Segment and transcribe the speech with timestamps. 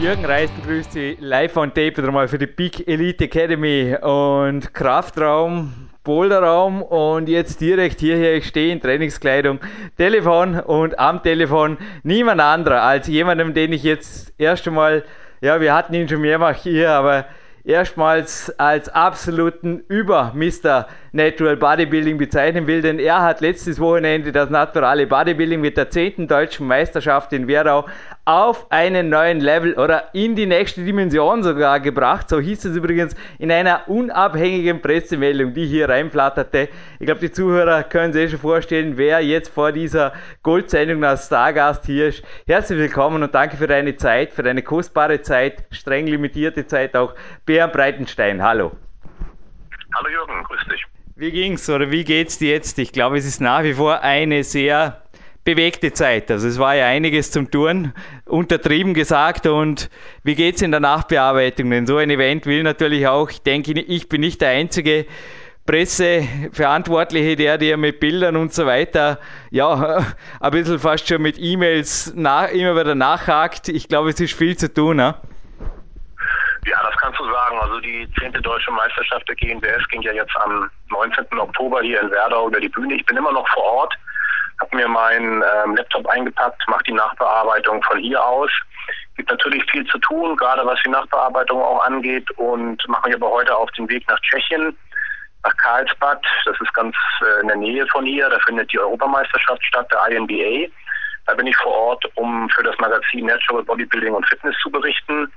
[0.00, 4.72] Jürgen Reis begrüßt Sie live on tape wieder mal für die Big Elite Academy und
[4.72, 9.58] Kraftraum, Boulderraum und jetzt direkt hierher, ich stehe in Trainingskleidung,
[9.96, 15.02] Telefon und am Telefon niemand anderer als jemandem, den ich jetzt erst einmal,
[15.40, 17.24] ja, wir hatten ihn schon mehrmals hier, aber
[17.68, 20.86] erstmals als absoluten Über-Mr.
[21.12, 26.28] Natural Bodybuilding bezeichnen will, denn er hat letztes Wochenende das naturale Bodybuilding mit der 10.
[26.28, 27.86] deutschen Meisterschaft in Werau
[28.28, 32.28] auf einen neuen Level oder in die nächste Dimension sogar gebracht.
[32.28, 36.68] So hieß es übrigens in einer unabhängigen Pressemeldung, die hier reinflatterte.
[37.00, 40.12] Ich glaube, die Zuhörer können sich schon vorstellen, wer jetzt vor dieser
[40.42, 42.22] Goldsendung als Stargast hier ist.
[42.46, 47.14] Herzlich willkommen und danke für deine Zeit, für deine kostbare Zeit, streng limitierte Zeit auch.
[47.46, 48.72] Bär Breitenstein, hallo.
[49.94, 50.84] Hallo Jürgen, grüß dich.
[51.16, 52.78] Wie ging's oder wie geht's dir jetzt?
[52.78, 55.00] Ich glaube, es ist nach wie vor eine sehr
[55.48, 56.30] bewegte Zeit.
[56.30, 57.94] Also es war ja einiges zum Tun,
[58.26, 59.46] untertrieben gesagt.
[59.46, 59.88] Und
[60.22, 61.70] wie geht's in der Nachbearbeitung?
[61.70, 65.06] Denn so ein Event will natürlich auch, ich denke, ich bin nicht der einzige
[65.64, 70.04] Presseverantwortliche, der dir mit Bildern und so weiter, ja,
[70.40, 73.70] ein bisschen fast schon mit E-Mails nach, immer wieder nachhakt.
[73.70, 74.96] Ich glaube, es ist viel zu tun.
[74.96, 75.14] Ne?
[76.66, 77.58] Ja, das kannst du sagen.
[77.58, 78.32] Also die 10.
[78.42, 81.24] Deutsche Meisterschaft der GNBF ging ja jetzt am 19.
[81.38, 82.96] Oktober hier in Werdau über die Bühne.
[82.96, 83.94] Ich bin immer noch vor Ort,
[84.60, 88.50] habe mir meinen ähm, Laptop eingepackt, mache die Nachbearbeitung von hier aus.
[89.16, 93.30] Gibt natürlich viel zu tun, gerade was die Nachbearbeitung auch angeht und mache mich aber
[93.30, 94.76] heute auf den Weg nach Tschechien,
[95.44, 96.24] nach Karlsbad.
[96.44, 98.28] Das ist ganz äh, in der Nähe von hier.
[98.28, 100.70] Da findet die Europameisterschaft statt, der INBA.
[101.26, 105.30] Da bin ich vor Ort, um für das Magazin Natural Bodybuilding und Fitness zu berichten.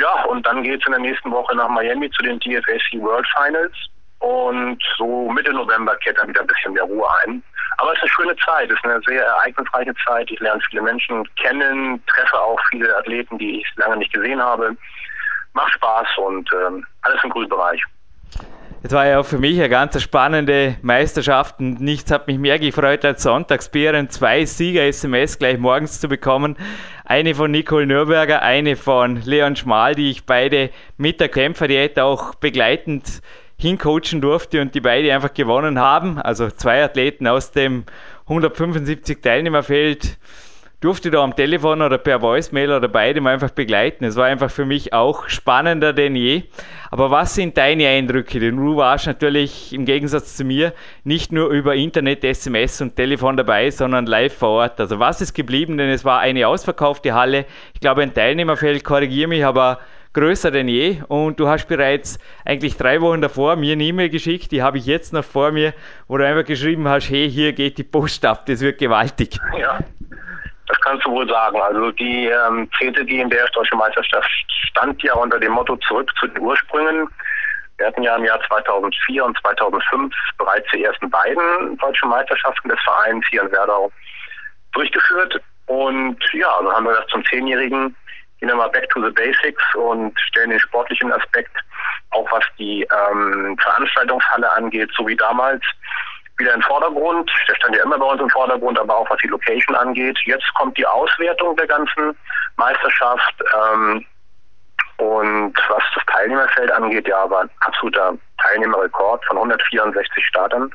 [0.00, 3.26] Ja, und dann geht es in der nächsten Woche nach Miami zu den DFSC World
[3.36, 3.74] Finals.
[4.18, 7.42] Und so Mitte November kehrt dann wieder ein bisschen mehr Ruhe ein.
[7.78, 10.30] Aber es ist eine schöne Zeit, es ist eine sehr ereignisreiche Zeit.
[10.30, 14.76] Ich lerne viele Menschen kennen, treffe auch viele Athleten, die ich lange nicht gesehen habe.
[15.54, 17.82] Macht Spaß und ähm, alles im grünen Bereich.
[18.84, 22.58] Es war ja auch für mich eine ganz spannende Meisterschaft und nichts hat mich mehr
[22.58, 26.56] gefreut als Sonntagsbeeren, zwei Sieger-SMS gleich morgens zu bekommen.
[27.04, 32.34] Eine von Nicole Nürberger, eine von Leon Schmal, die ich beide mit der Kämpferdiät auch
[32.34, 33.22] begleitend
[33.62, 36.18] hincoachen durfte und die beide einfach gewonnen haben.
[36.18, 37.84] Also zwei Athleten aus dem
[38.32, 40.18] 175 Teilnehmerfeld
[40.80, 44.04] durfte da am Telefon oder per Voicemail oder beidem einfach begleiten.
[44.04, 46.42] Es war einfach für mich auch spannender denn je.
[46.90, 48.40] Aber was sind deine Eindrücke?
[48.40, 50.72] Denn du warst natürlich im Gegensatz zu mir
[51.04, 54.80] nicht nur über Internet, SMS und Telefon dabei, sondern live vor Ort.
[54.80, 55.78] Also was ist geblieben?
[55.78, 57.44] Denn es war eine ausverkaufte Halle.
[57.74, 59.78] Ich glaube, ein Teilnehmerfeld, korrigiere mich, aber
[60.12, 61.02] größer denn je.
[61.08, 64.86] Und du hast bereits eigentlich drei Wochen davor mir eine E-Mail geschickt, die habe ich
[64.86, 65.74] jetzt noch vor mir,
[66.08, 69.38] wo du einfach geschrieben hast, hey, hier geht die Post ab, das wird gewaltig.
[69.58, 69.78] Ja.
[70.68, 71.60] Das kannst du wohl sagen.
[71.60, 72.94] Also die ähm, 10.
[73.06, 74.30] GmbF Deutsche Meisterschaft
[74.68, 77.08] stand ja unter dem Motto zurück zu den Ursprüngen.
[77.76, 82.80] Wir hatten ja im Jahr 2004 und 2005 bereits die ersten beiden deutschen Meisterschaften des
[82.84, 83.90] Vereins hier in Werdau
[84.72, 85.40] durchgeführt.
[85.66, 87.94] Und ja, dann haben wir das zum Zehnjährigen,
[88.42, 91.56] gehen wir mal back to the basics und stellen den sportlichen Aspekt,
[92.10, 95.62] auch was die ähm, Veranstaltungshalle angeht, so wie damals,
[96.38, 97.30] wieder im Vordergrund.
[97.48, 100.18] Der stand ja immer bei uns im Vordergrund, aber auch was die Location angeht.
[100.24, 102.18] Jetzt kommt die Auswertung der ganzen
[102.56, 103.44] Meisterschaft.
[103.54, 104.04] Ähm,
[104.96, 110.68] und was das Teilnehmerfeld angeht, ja, war ein absoluter Teilnehmerrekord von 164 Startern.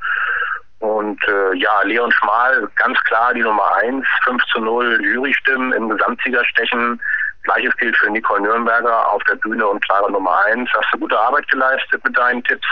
[0.79, 5.89] Und äh, ja, Leon Schmal, ganz klar die Nummer 1, 5 zu 0 Jurystimmen im
[5.89, 7.01] Gesamtsiegerstechen.
[7.47, 10.69] Gleiches gilt für Nicole Nürnberger auf der Bühne und klare Nummer 1.
[10.73, 12.67] Hast du gute Arbeit geleistet mit deinen Tipps.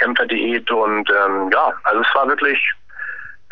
[0.00, 2.58] Kämpferdiät und ähm, ja, also es war wirklich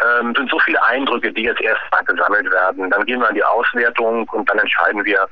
[0.02, 2.88] ähm, sind so viele Eindrücke, die jetzt erst mal gesammelt werden.
[2.90, 5.28] Dann gehen wir an die Auswertung und dann entscheiden wir,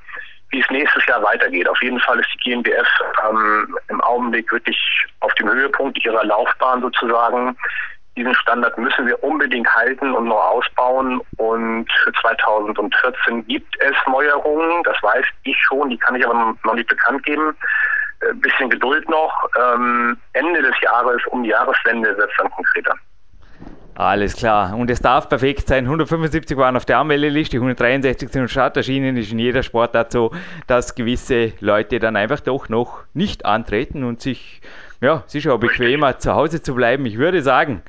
[0.50, 1.68] wie es nächstes Jahr weitergeht.
[1.68, 2.88] Auf jeden Fall ist die GmbF
[3.28, 4.78] ähm, im Augenblick wirklich
[5.20, 7.56] auf dem Höhepunkt ihrer Laufbahn sozusagen.
[8.16, 11.20] Diesen Standard müssen wir unbedingt halten und noch ausbauen.
[11.36, 14.82] Und für 2014 gibt es Neuerungen.
[14.84, 17.54] Das weiß ich schon, die kann ich aber noch nicht bekannt geben.
[18.22, 19.48] Ein äh, bisschen Geduld noch.
[19.58, 22.94] Ähm, Ende des Jahres, um die Jahreswende, wird es dann konkreter.
[23.96, 24.76] Alles klar.
[24.76, 25.84] Und es darf perfekt sein.
[25.84, 29.16] 175 waren auf der Anmeldeliste, 163 sind Start erschienen.
[29.16, 30.32] Ist in jeder Sportart so,
[30.66, 34.60] dass gewisse Leute dann einfach doch noch nicht antreten und sich,
[35.06, 37.06] ja, es ist auch bequemer, zu Hause zu bleiben.
[37.06, 37.82] Ich würde sagen,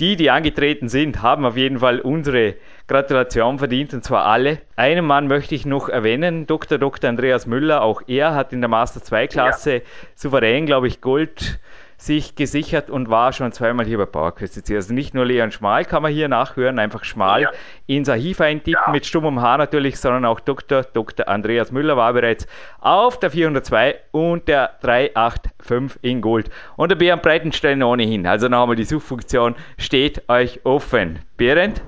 [0.00, 2.56] die, die angetreten sind, haben auf jeden Fall unsere
[2.88, 4.58] Gratulation verdient und zwar alle.
[4.74, 6.78] Einen Mann möchte ich noch erwähnen, Dr.
[6.78, 7.08] Dr.
[7.08, 7.82] Andreas Müller.
[7.82, 9.80] Auch er hat in der Master 2 Klasse ja.
[10.16, 11.60] souverän, glaube ich, Gold
[11.96, 16.02] sich gesichert und war schon zweimal hier bei PowerQuest Also nicht nur Leon Schmal kann
[16.02, 17.50] man hier nachhören, einfach Schmal ja.
[17.86, 18.92] ins Archiv eintippen ja.
[18.92, 20.82] mit stummem Haar natürlich, sondern auch Dr.
[20.82, 21.28] Dr.
[21.28, 22.46] Andreas Müller war bereits
[22.80, 26.50] auf der 402 und der 385 in Gold.
[26.76, 28.26] Und der Bären Breitenstein ohnehin.
[28.26, 31.20] Also noch einmal die Suchfunktion steht euch offen.
[31.36, 31.82] Berend?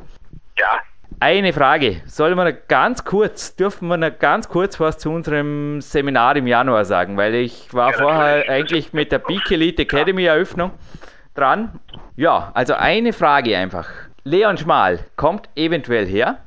[0.58, 0.80] Ja,
[1.20, 2.02] eine Frage.
[2.06, 6.84] Sollen wir ganz kurz, dürfen wir noch ganz kurz was zu unserem Seminar im Januar
[6.84, 7.16] sagen?
[7.16, 10.72] Weil ich war ja, vorher eigentlich mit der Peak Elite Academy Eröffnung
[11.34, 11.80] dran.
[12.16, 13.88] Ja, also eine Frage einfach.
[14.24, 16.38] Leon Schmal kommt eventuell her.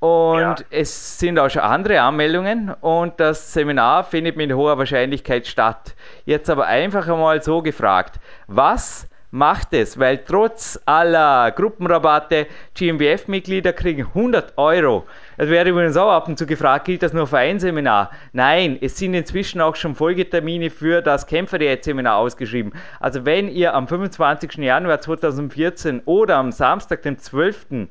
[0.00, 0.56] Und ja.
[0.70, 5.94] es sind auch schon andere Anmeldungen und das Seminar findet mit hoher Wahrscheinlichkeit statt.
[6.24, 14.06] Jetzt aber einfach einmal so gefragt, was macht es, weil trotz aller Gruppenrabatte GmbF-Mitglieder kriegen
[14.06, 15.06] 100 Euro.
[15.36, 18.10] Es wäre übrigens auch ab und zu gefragt, gilt das nur für ein Seminar?
[18.32, 22.72] Nein, es sind inzwischen auch schon Folgetermine für das Kämpferdiät-Seminar ausgeschrieben.
[22.98, 24.54] Also wenn ihr am 25.
[24.54, 27.88] Januar 2014 oder am Samstag, dem 12.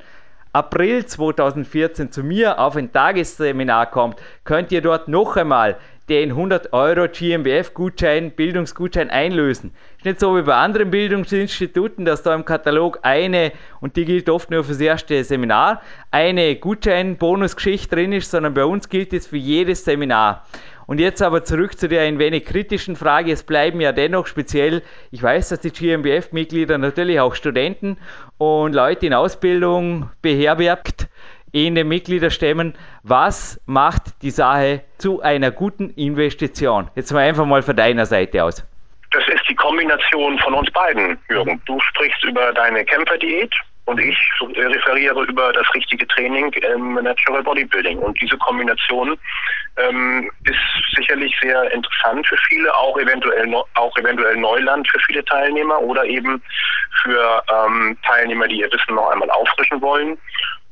[0.51, 5.77] April 2014 zu mir auf ein Tagesseminar kommt, könnt ihr dort noch einmal
[6.09, 9.71] den 100 Euro GmbF-Gutschein, Bildungsgutschein einlösen.
[9.97, 14.29] Ist nicht so wie bei anderen Bildungsinstituten, dass da im Katalog eine, und die gilt
[14.29, 19.37] oft nur fürs erste Seminar, eine Gutschein-Bonusgeschichte drin ist, sondern bei uns gilt es für
[19.37, 20.45] jedes Seminar.
[20.87, 23.31] Und jetzt aber zurück zu der ein wenig kritischen Frage.
[23.31, 27.97] Es bleiben ja dennoch speziell, ich weiß, dass die GmbF-Mitglieder natürlich auch Studenten
[28.39, 31.07] und Leute in Ausbildung beherbergt
[31.51, 32.75] in den Mitgliederstämmen.
[33.03, 36.89] Was macht die Sache zu einer guten Investition?
[36.95, 38.65] Jetzt mal einfach mal von deiner Seite aus.
[39.11, 41.61] Das ist die Kombination von uns beiden, Jürgen.
[41.65, 43.53] Du sprichst über deine Kämpferdiät
[43.85, 44.15] und ich
[44.55, 47.97] referiere über das richtige Training im Natural Bodybuilding.
[47.97, 49.17] Und diese Kombination
[49.77, 55.79] ähm, ist sicherlich sehr interessant für viele, auch eventuell, auch eventuell Neuland für viele Teilnehmer
[55.81, 56.39] oder eben
[57.01, 60.19] für ähm, Teilnehmer, die ihr Wissen noch einmal auffrischen wollen.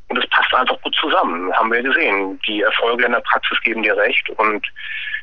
[0.09, 2.39] Und es passt einfach gut zusammen, haben wir gesehen.
[2.47, 4.65] Die Erfolge in der Praxis geben dir recht und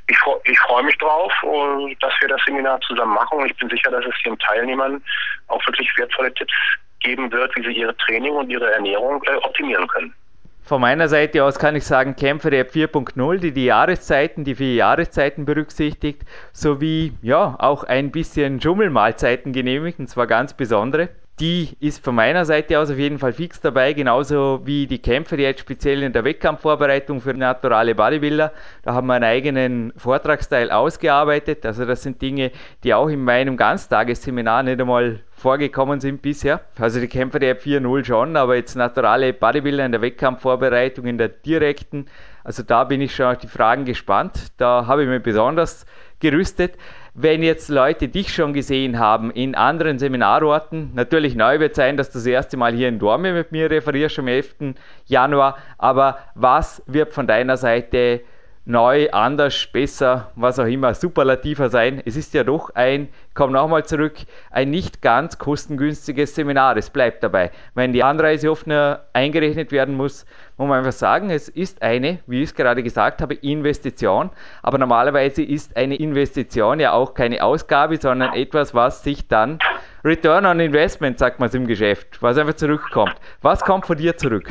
[0.09, 3.71] ich, ich freue mich drauf, äh, dass wir das Seminar zusammen machen und ich bin
[3.71, 5.03] sicher, dass es den Teilnehmern
[5.49, 6.53] auch wirklich wertvolle Tipps
[7.01, 10.15] geben wird, wie sie ihre Training und ihre Ernährung äh, optimieren können.
[10.63, 14.75] Von meiner Seite aus kann ich sagen, Kämpfer der 4.0, die die Jahreszeiten, die vier
[14.75, 16.23] Jahreszeiten berücksichtigt,
[16.55, 21.11] sowie ja auch ein bisschen Schummelmahlzeiten genehmigt, und zwar ganz besondere
[21.41, 25.37] die ist von meiner Seite aus auf jeden Fall fix dabei, genauso wie die Kämpfe,
[25.37, 28.53] die jetzt speziell in der Wettkampfvorbereitung für naturale Bodybuilder.
[28.83, 31.67] Da haben wir einen eigenen Vortragsteil ausgearbeitet.
[31.67, 32.53] Also das sind Dinge,
[32.85, 36.61] die auch in meinem Ganztagesseminar nicht einmal vorgekommen sind bisher.
[36.79, 41.29] Also die Kämpfer der 4.0 schon, aber jetzt naturale Bodybuilder in der Wettkampfvorbereitung, in der
[41.29, 42.07] direkten.
[42.45, 44.53] Also da bin ich schon auf die Fragen gespannt.
[44.57, 45.85] Da habe ich mich besonders
[46.21, 46.77] gerüstet.
[47.17, 52.11] Wenn jetzt Leute dich schon gesehen haben in anderen Seminarorten, natürlich neu wird sein, dass
[52.11, 54.75] du das erste Mal hier in Dorme mit mir referierst am 11.
[55.07, 58.23] Januar, aber was wird von deiner Seite
[58.67, 62.01] neu, anders, besser, was auch immer, superlativer sein.
[62.05, 64.15] Es ist ja doch ein, komm nochmal zurück,
[64.51, 66.77] ein nicht ganz kostengünstiges Seminar.
[66.77, 67.51] Es bleibt dabei.
[67.75, 70.25] Wenn die Anreise oft nur eingerechnet werden muss,
[70.57, 74.31] muss man einfach sagen, es ist eine, wie ich es gerade gesagt habe, Investition.
[74.63, 79.59] Aber normalerweise ist eine Investition ja auch keine Ausgabe, sondern etwas, was sich dann
[80.05, 83.15] Return on Investment, sagt man es im Geschäft, was einfach zurückkommt.
[83.43, 84.51] Was kommt von dir zurück?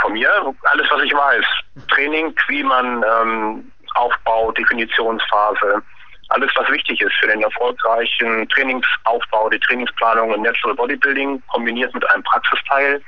[0.00, 0.30] Von mir
[0.64, 1.44] alles, was ich weiß.
[1.88, 5.82] Training, wie man ähm, Aufbau, Definitionsphase,
[6.28, 12.08] alles, was wichtig ist für den erfolgreichen Trainingsaufbau, die Trainingsplanung im Natural Bodybuilding, kombiniert mit
[12.10, 13.02] einem Praxisteil.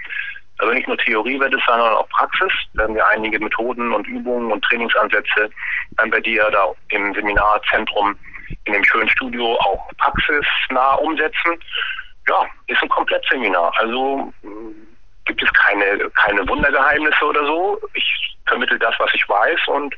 [0.58, 2.52] Also nicht nur Theorie wird es, sondern auch Praxis.
[2.74, 5.50] Werden wir einige Methoden und Übungen und Trainingsansätze
[5.96, 8.16] dann bei dir da im Seminarzentrum
[8.64, 11.58] in dem schönen Studio auch praxisnah umsetzen.
[12.28, 13.72] Ja, ist ein Komplettseminar.
[13.78, 14.32] Also
[15.26, 17.80] gibt es keine, keine Wundergeheimnisse oder so.
[17.94, 19.94] Ich vermittle das, was ich weiß und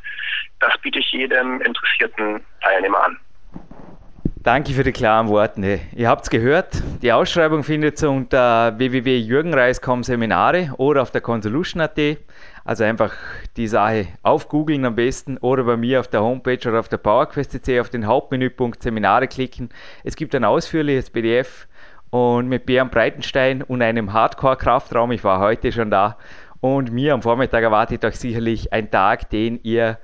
[0.61, 3.18] das biete ich jedem interessierten Teilnehmer an.
[4.42, 5.80] Danke für die klaren Worte.
[5.94, 11.99] Ihr habt es gehört, die Ausschreibung findet ihr unter www.jürgenreis.com Seminare oder auf der Consolution.at.
[12.64, 13.12] Also einfach
[13.56, 17.78] die Sache aufgoogeln am besten oder bei mir auf der Homepage oder auf der PowerQuest.c
[17.78, 19.68] auf den Hauptmenüpunkt Seminare klicken.
[20.02, 21.67] Es gibt ein ausführliches PDF
[22.11, 25.12] und mit Björn Breitenstein und einem Hardcore-Kraftraum.
[25.12, 26.17] Ich war heute schon da
[26.61, 29.99] und mir am Vormittag erwartet euch sicherlich ein Tag, den ihr,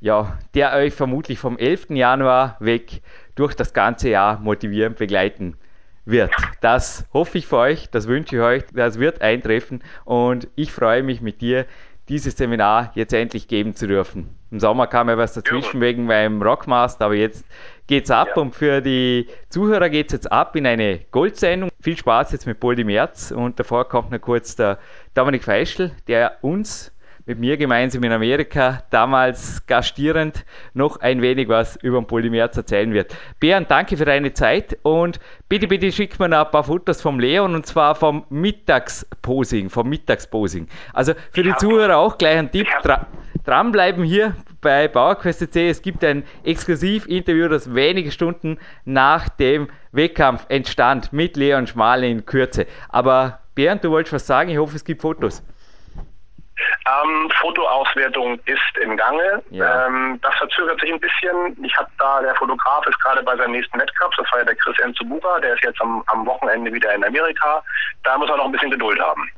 [0.00, 1.90] ja, der euch vermutlich vom 11.
[1.90, 3.02] Januar weg
[3.34, 5.56] durch das ganze Jahr motivierend begleiten
[6.04, 6.32] wird.
[6.60, 11.02] Das hoffe ich für euch, das wünsche ich euch, das wird eintreffen und ich freue
[11.02, 11.66] mich mit dir,
[12.08, 14.39] dieses Seminar jetzt endlich geben zu dürfen.
[14.50, 17.44] Im Sommer kam ja was dazwischen wegen meinem Rockmaster, aber jetzt
[17.86, 18.42] geht's ab ja.
[18.42, 21.70] und für die Zuhörer geht's jetzt ab in eine Goldsendung.
[21.80, 24.78] Viel Spaß jetzt mit Poldi Merz und davor kommt noch kurz der
[25.14, 26.92] Dominik Feischl, der uns
[27.26, 32.92] mit mir gemeinsam in Amerika, damals gastierend, noch ein wenig was über den Polymerz erzählen
[32.92, 33.14] wird.
[33.38, 37.20] Bernd, danke für deine Zeit und bitte, bitte schick mir noch ein paar Fotos vom
[37.20, 40.66] Leon und zwar vom Mittagsposing, vom Mittagsposing.
[40.92, 42.66] Also für die Zuhörer auch gleich ein Tipp,
[43.44, 45.68] dranbleiben hier bei PowerQuest.c.
[45.68, 52.26] Es gibt ein Exklusivinterview, das wenige Stunden nach dem Wettkampf entstand mit Leon Schmale in
[52.26, 52.66] Kürze.
[52.88, 54.50] Aber Bernd, du wolltest was sagen?
[54.50, 55.42] Ich hoffe, es gibt Fotos.
[56.86, 59.42] Ähm, Fotoauswertung ist im Gange.
[59.50, 59.86] Ja.
[59.86, 61.64] Ähm, das verzögert sich ein bisschen.
[61.64, 64.56] Ich habe da, der Fotograf ist gerade bei seinem nächsten Wettkampf, das war ja der
[64.56, 67.62] Chris Enzubura, der ist jetzt am, am Wochenende wieder in Amerika.
[68.04, 69.30] Da muss er noch ein bisschen Geduld haben.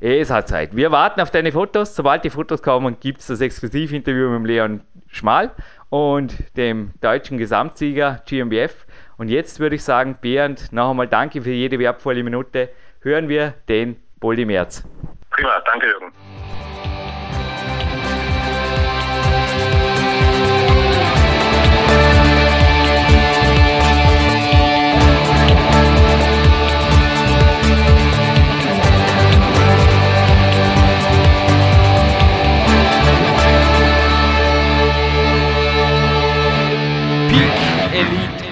[0.00, 0.76] Es hat Zeit.
[0.76, 1.96] Wir warten auf deine Fotos.
[1.96, 5.52] Sobald die Fotos kommen, gibt es das Exklusivinterview mit Leon Schmal
[5.88, 8.86] und dem deutschen Gesamtsieger GmbF.
[9.16, 12.68] Und jetzt würde ich sagen, Bernd, noch einmal danke für jede wertvolle Minute.
[13.00, 14.84] Hören wir den Boldi März.
[15.30, 16.12] Prima, danke Jürgen.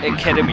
[0.04, 0.52] Academy.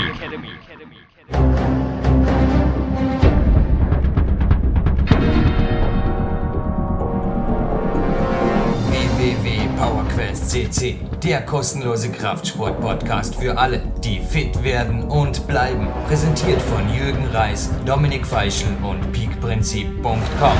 [8.87, 15.89] www.powerquest.cc, der kostenlose Kraftsport-Podcast für alle, die fit werden und bleiben.
[16.07, 20.57] Präsentiert von Jürgen Reis, Dominik Feischl und peakprinzip.com.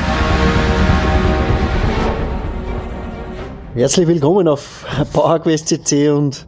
[3.74, 6.46] Herzlich willkommen auf PowerQuest.cc und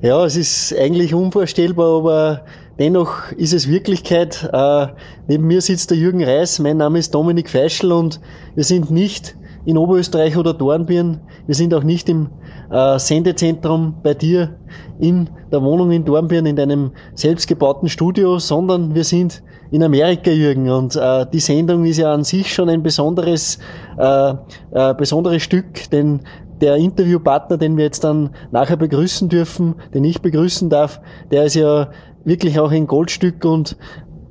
[0.00, 2.44] ja, es ist eigentlich unvorstellbar, aber
[2.78, 4.48] dennoch ist es Wirklichkeit.
[4.52, 4.86] Äh,
[5.26, 8.20] neben mir sitzt der Jürgen Reis, mein Name ist Dominik Feischl und
[8.54, 12.28] wir sind nicht in Oberösterreich oder Dornbirn, wir sind auch nicht im
[12.70, 14.56] äh, Sendezentrum bei dir
[15.00, 20.70] in der Wohnung in Dornbirn in deinem selbstgebauten Studio, sondern wir sind in Amerika, Jürgen.
[20.70, 23.58] Und äh, die Sendung ist ja an sich schon ein besonderes,
[23.98, 24.34] äh,
[24.70, 26.20] äh, besonderes Stück, denn
[26.60, 31.00] der Interviewpartner, den wir jetzt dann nachher begrüßen dürfen, den ich begrüßen darf,
[31.30, 31.90] der ist ja
[32.24, 33.76] wirklich auch ein Goldstück und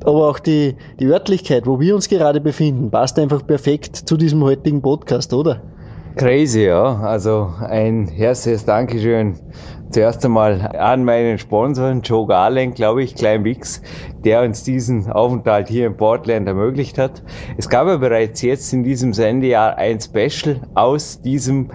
[0.03, 4.43] aber auch die, die Örtlichkeit, wo wir uns gerade befinden, passt einfach perfekt zu diesem
[4.43, 5.61] heutigen Podcast, oder?
[6.15, 6.99] Crazy, ja.
[6.99, 9.35] Also ein herzliches Dankeschön
[9.89, 13.81] zuerst einmal an meinen Sponsor, Joe Garland, glaube ich, Klein Wix,
[14.23, 17.23] der uns diesen Aufenthalt hier in Portland ermöglicht hat.
[17.57, 21.69] Es gab ja bereits jetzt in diesem Sendejahr ein Special aus diesem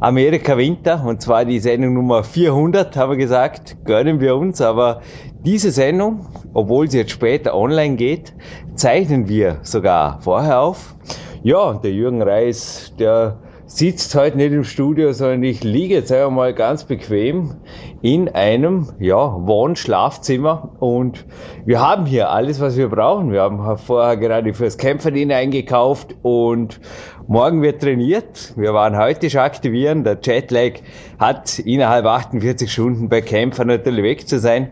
[0.00, 5.00] Amerika Winter, und zwar die Sendung Nummer 400, haben wir gesagt, gönnen wir uns, aber
[5.44, 8.34] diese Sendung, obwohl sie jetzt später online geht,
[8.74, 10.94] zeichnen wir sogar vorher auf.
[11.42, 16.52] Ja, der Jürgen Reis, der sitzt heute nicht im Studio, sondern ich liege jetzt einmal
[16.52, 17.56] ganz bequem
[18.02, 21.24] in einem, ja, Wohnschlafzimmer und
[21.64, 23.32] wir haben hier alles, was wir brauchen.
[23.32, 26.80] Wir haben vorher gerade fürs Kämpferdienst eingekauft und
[27.26, 28.52] morgen wird trainiert.
[28.56, 30.04] Wir waren heute schon aktivieren.
[30.04, 30.80] Der Jetlag
[31.18, 34.70] hat innerhalb 48 Stunden bei Kämpfern natürlich weg zu sein.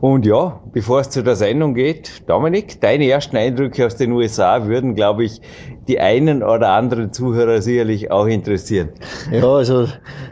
[0.00, 4.66] Und ja, bevor es zu der Sendung geht, Dominik, deine ersten Eindrücke aus den USA
[4.66, 5.40] würden, glaube ich,
[5.88, 8.90] die einen oder anderen Zuhörer sicherlich auch interessieren.
[9.30, 9.82] Ja, also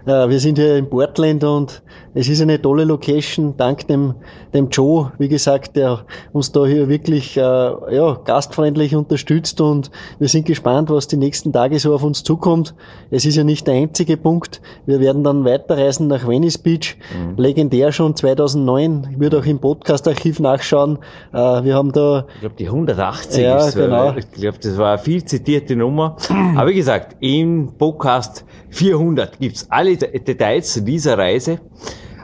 [0.06, 1.82] äh, wir sind hier in Portland und
[2.14, 4.14] es ist eine tolle Location, dank dem,
[4.52, 10.28] dem Joe, wie gesagt, der uns da hier wirklich äh, ja, gastfreundlich unterstützt und wir
[10.28, 12.75] sind gespannt, was die nächsten Tage so auf uns zukommt.
[13.11, 14.61] Es ist ja nicht der einzige Punkt.
[14.85, 17.37] Wir werden dann weiterreisen nach Venice Beach, mhm.
[17.37, 19.09] legendär schon 2009.
[19.13, 20.99] Ich würde auch im Podcast-Archiv nachschauen.
[21.33, 22.27] Äh, wir haben da...
[22.35, 24.15] Ich glaube, die 180 ja, ist, genau.
[24.17, 26.17] ich glaube, das war eine viel zitierte Nummer.
[26.57, 31.61] Aber wie gesagt, im Podcast 400 gibt's alle Details zu dieser Reise.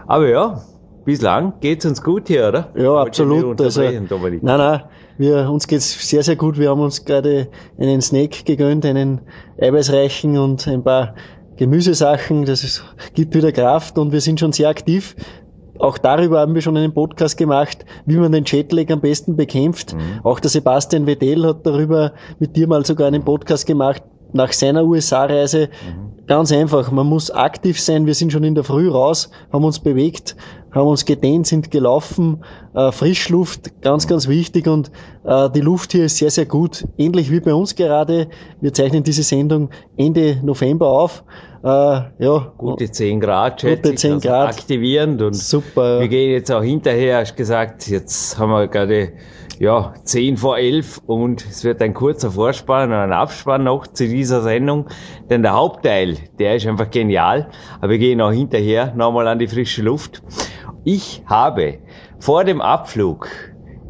[0.07, 0.63] Aber ja,
[1.05, 2.71] bislang geht's uns gut hier, oder?
[2.77, 3.61] Ja, absolut.
[3.61, 4.09] Also, nein,
[4.43, 4.83] nein,
[5.19, 6.59] wir, uns geht's sehr, sehr gut.
[6.59, 7.49] Wir haben uns gerade
[7.79, 9.21] einen Snake gegönnt, einen
[9.61, 11.15] eiweißreichen und ein paar
[11.59, 12.47] Gemüsesachen.
[12.47, 12.83] Das ist,
[13.15, 15.15] gibt wieder Kraft und wir sind schon sehr aktiv
[15.79, 19.95] auch darüber haben wir schon einen Podcast gemacht, wie man den Jetlag am besten bekämpft.
[19.95, 20.21] Mhm.
[20.25, 24.85] Auch der Sebastian Vettel hat darüber mit dir mal sogar einen Podcast gemacht nach seiner
[24.85, 25.69] USA-Reise.
[25.69, 26.27] Mhm.
[26.27, 28.07] Ganz einfach, man muss aktiv sein.
[28.07, 30.37] Wir sind schon in der Früh raus, haben uns bewegt,
[30.73, 32.45] haben uns gedehnt, sind gelaufen.
[32.75, 34.67] Äh, Frischluft, ganz, ganz wichtig.
[34.67, 34.91] Und
[35.25, 36.87] äh, die Luft hier ist sehr, sehr gut.
[36.97, 38.29] Ähnlich wie bei uns gerade.
[38.61, 41.25] Wir zeichnen diese Sendung Ende November auf.
[41.63, 42.53] Äh, ja.
[42.57, 44.49] Gute 10 Grad, schätze Gute 10 also Grad.
[44.49, 45.23] Aktivierend.
[45.23, 46.01] Und Super.
[46.01, 49.13] Wir gehen jetzt auch hinterher, hast gesagt, jetzt haben wir gerade
[49.59, 54.07] ja, 10 vor 11 und es wird ein kurzer Vorspann und ein Abspann noch zu
[54.07, 54.87] dieser Sendung,
[55.29, 57.49] denn der Hauptteil, der ist einfach genial,
[57.81, 60.23] aber wir gehen auch hinterher nochmal an die frische Luft.
[60.91, 61.81] Ich habe
[62.19, 63.29] vor dem Abflug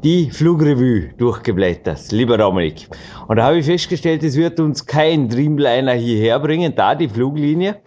[0.03, 2.89] die Flugrevue durchgeblättert, lieber Dominik.
[3.29, 7.83] Und da habe ich festgestellt, es wird uns kein Dreamliner hierher bringen, da die Fluglinie,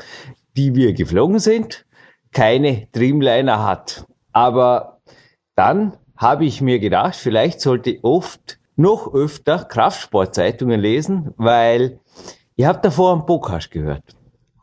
[0.56, 1.86] die wir geflogen sind,
[2.32, 4.06] keine Dreamliner hat.
[4.32, 5.02] Aber
[5.56, 12.00] dann habe ich mir gedacht, vielleicht sollte ich oft noch öfter Kraftsportzeitungen lesen, weil
[12.56, 14.16] ihr habt davor einen Podcast gehört.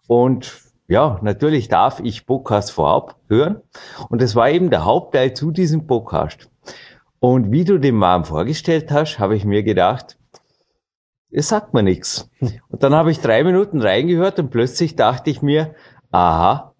[0.06, 3.60] Und ja, natürlich darf ich Podcast vorab hören.
[4.08, 6.50] Und das war eben der Hauptteil zu diesem Podcast.
[7.20, 10.16] Und wie du den Mann vorgestellt hast, habe ich mir gedacht,
[11.30, 12.30] es sagt mir nichts.
[12.68, 15.74] Und dann habe ich drei Minuten reingehört und plötzlich dachte ich mir,
[16.10, 16.72] aha,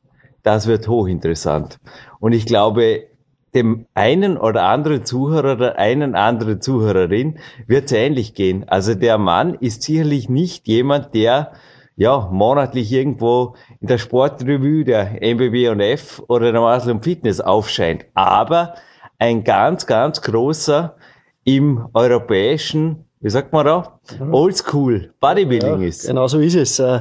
[0.43, 1.79] das wird hochinteressant.
[2.19, 3.09] Und ich glaube,
[3.55, 8.67] dem einen oder anderen Zuhörer oder einen anderen Zuhörerin wird es ähnlich gehen.
[8.69, 11.53] Also der Mann ist sicherlich nicht jemand, der
[11.99, 18.05] ja monatlich irgendwo in der Sportrevue der MBB und F oder der Muslim Fitness aufscheint.
[18.15, 18.75] Aber
[19.19, 20.97] ein ganz, ganz großer
[21.45, 26.07] im europäischen, wie sagt man da, Oldschool Bodybuilding ja, ist.
[26.07, 26.79] Genau so ist es.
[26.79, 27.01] Äh,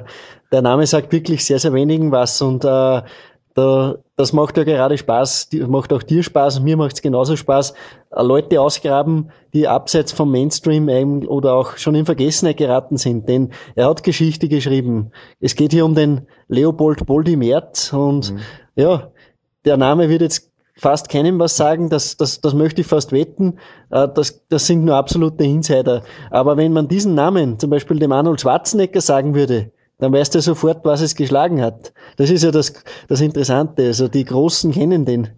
[0.51, 3.01] der Name sagt wirklich sehr, sehr wenigen was und äh,
[3.57, 7.35] da, das macht ja gerade Spaß, macht auch dir Spaß und mir macht es genauso
[7.35, 7.73] Spaß,
[8.11, 13.27] äh, Leute ausgraben, die abseits vom Mainstream oder auch schon in Vergessenheit geraten sind.
[13.27, 15.11] Denn er hat Geschichte geschrieben.
[15.39, 18.39] Es geht hier um den Leopold Boldi Merz und mhm.
[18.75, 19.11] ja,
[19.65, 23.57] der Name wird jetzt fast keinem was sagen, das, das, das möchte ich fast wetten,
[23.89, 26.03] äh, das, das sind nur absolute Insider.
[26.29, 30.42] Aber wenn man diesen Namen zum Beispiel dem Arnold Schwarzenegger sagen würde, dann weißt du
[30.42, 31.94] sofort, was es geschlagen hat.
[32.18, 32.74] Das ist ja das,
[33.07, 33.83] das Interessante.
[33.83, 35.29] Also die Großen kennen den.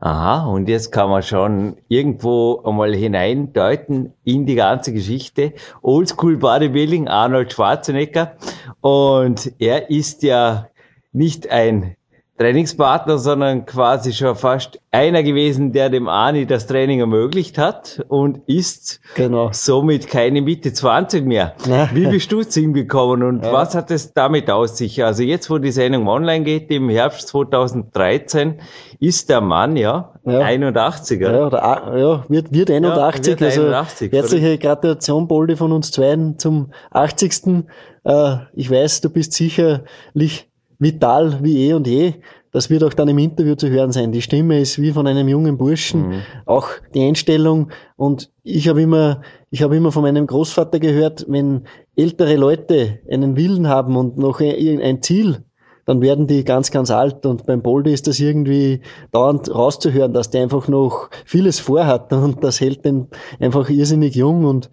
[0.00, 5.54] Aha, und jetzt kann man schon irgendwo einmal hineindeuten in die ganze Geschichte.
[5.82, 8.36] Oldschool Bodybuilding, Arnold Schwarzenegger.
[8.80, 10.68] Und er ist ja
[11.12, 11.96] nicht ein
[12.38, 18.42] Trainingspartner, sondern quasi schon fast einer gewesen, der dem Ani das Training ermöglicht hat und
[18.46, 19.50] ist genau.
[19.52, 21.54] somit keine Mitte 20 mehr.
[21.92, 23.52] Wie bist du zu ihm gekommen und ja.
[23.52, 25.04] was hat es damit aus sich?
[25.04, 28.60] Also jetzt, wo die Sendung online geht, im Herbst 2013,
[29.00, 30.40] ist der Mann ja, ja.
[30.40, 31.32] 81er.
[31.32, 33.34] Ja, oder, ja wird, wird 81.
[33.34, 37.64] Ja, wird also 81, herzliche Gratulation, Boldi, von uns zweien zum 80.
[38.04, 40.47] Äh, ich weiß, du bist sicherlich
[40.78, 42.14] vital wie eh und je.
[42.50, 44.10] Das wird auch dann im Interview zu hören sein.
[44.10, 46.22] Die Stimme ist wie von einem jungen Burschen, mhm.
[46.46, 47.70] auch die Einstellung.
[47.96, 51.64] Und ich habe immer, ich habe immer von meinem Großvater gehört, wenn
[51.94, 55.44] ältere Leute einen Willen haben und noch ein Ziel,
[55.84, 57.26] dann werden die ganz, ganz alt.
[57.26, 62.42] Und beim Boldi ist das irgendwie dauernd rauszuhören, dass der einfach noch vieles vorhat und
[62.44, 63.08] das hält den
[63.40, 64.44] einfach irrsinnig jung.
[64.44, 64.70] Und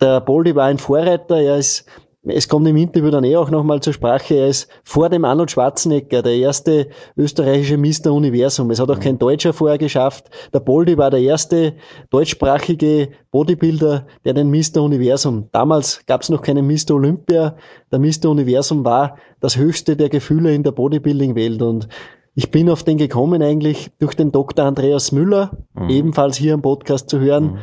[0.00, 1.40] der Boldi war ein Vorreiter.
[1.40, 1.86] Er ist
[2.24, 5.50] es kommt im Interview dann eh auch nochmal zur Sprache, er ist vor dem Arnold
[5.50, 8.12] Schwarzenegger der erste österreichische Mr.
[8.12, 8.70] Universum.
[8.70, 10.30] Es hat auch kein Deutscher vorher geschafft.
[10.54, 11.74] Der Boldi war der erste
[12.10, 14.82] deutschsprachige Bodybuilder, der den Mr.
[14.82, 15.48] Universum.
[15.50, 16.92] Damals gab es noch keinen Mr.
[16.92, 17.56] Olympia.
[17.90, 18.26] Der Mr.
[18.26, 21.88] Universum war das höchste der Gefühle in der Bodybuilding-Welt und
[22.34, 24.64] ich bin auf den gekommen eigentlich durch den Dr.
[24.64, 25.90] Andreas Müller, mhm.
[25.90, 27.44] ebenfalls hier am Podcast zu hören.
[27.44, 27.58] Mhm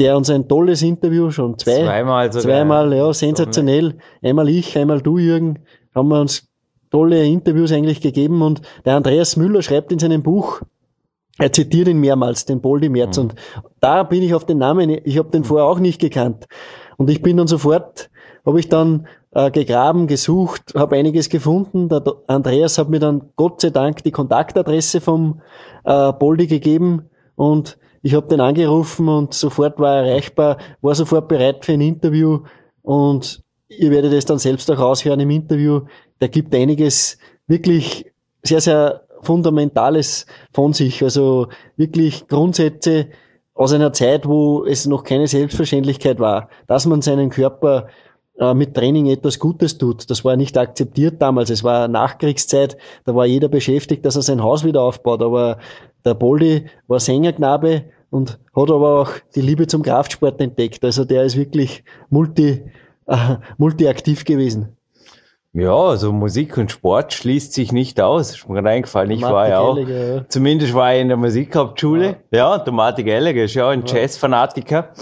[0.00, 2.42] der uns ein tolles Interview schon zwei, zweimal, sogar.
[2.42, 3.98] zweimal, ja, sensationell.
[4.22, 5.60] Einmal ich, einmal du, Jürgen,
[5.94, 6.48] haben wir uns
[6.90, 10.62] tolle Interviews eigentlich gegeben und der Andreas Müller schreibt in seinem Buch,
[11.38, 13.24] er zitiert ihn mehrmals, den Boldi Merz mhm.
[13.24, 13.34] und
[13.80, 16.46] da bin ich auf den Namen, ich habe den vorher auch nicht gekannt
[16.96, 18.10] und ich bin dann sofort,
[18.44, 21.88] habe ich dann äh, gegraben, gesucht, habe einiges gefunden.
[21.88, 25.40] Der Andreas hat mir dann Gott sei Dank die Kontaktadresse vom
[25.84, 31.28] äh, Boldi gegeben und ich habe den angerufen und sofort war er erreichbar, war sofort
[31.28, 32.40] bereit für ein Interview
[32.82, 35.82] und ihr werdet es dann selbst auch raushören im Interview.
[36.20, 38.10] Der gibt einiges wirklich
[38.42, 41.02] sehr, sehr Fundamentales von sich.
[41.02, 43.08] Also wirklich Grundsätze
[43.54, 47.88] aus einer Zeit, wo es noch keine Selbstverständlichkeit war, dass man seinen Körper
[48.38, 50.08] äh, mit Training etwas Gutes tut.
[50.10, 51.50] Das war nicht akzeptiert damals.
[51.50, 55.22] Es war Nachkriegszeit, da war jeder beschäftigt, dass er sein Haus wieder aufbaut.
[55.22, 55.58] Aber
[56.04, 60.84] der Boldi war Sängerknabe und hat aber auch die Liebe zum Kraftsport entdeckt.
[60.84, 62.64] Also der ist wirklich multi,
[63.06, 64.76] äh, multiaktiv gewesen.
[65.52, 68.30] Ja, also Musik und Sport schließt sich nicht aus.
[68.30, 69.10] Ist mir gerade eingefallen.
[69.10, 70.24] Ich war ja auch, ja.
[70.28, 72.18] zumindest war ich in der Musikhauptschule.
[72.30, 73.96] Ja, ja der Martin Gallagher ist ja ein ja.
[73.96, 74.92] Jazzfanatiker.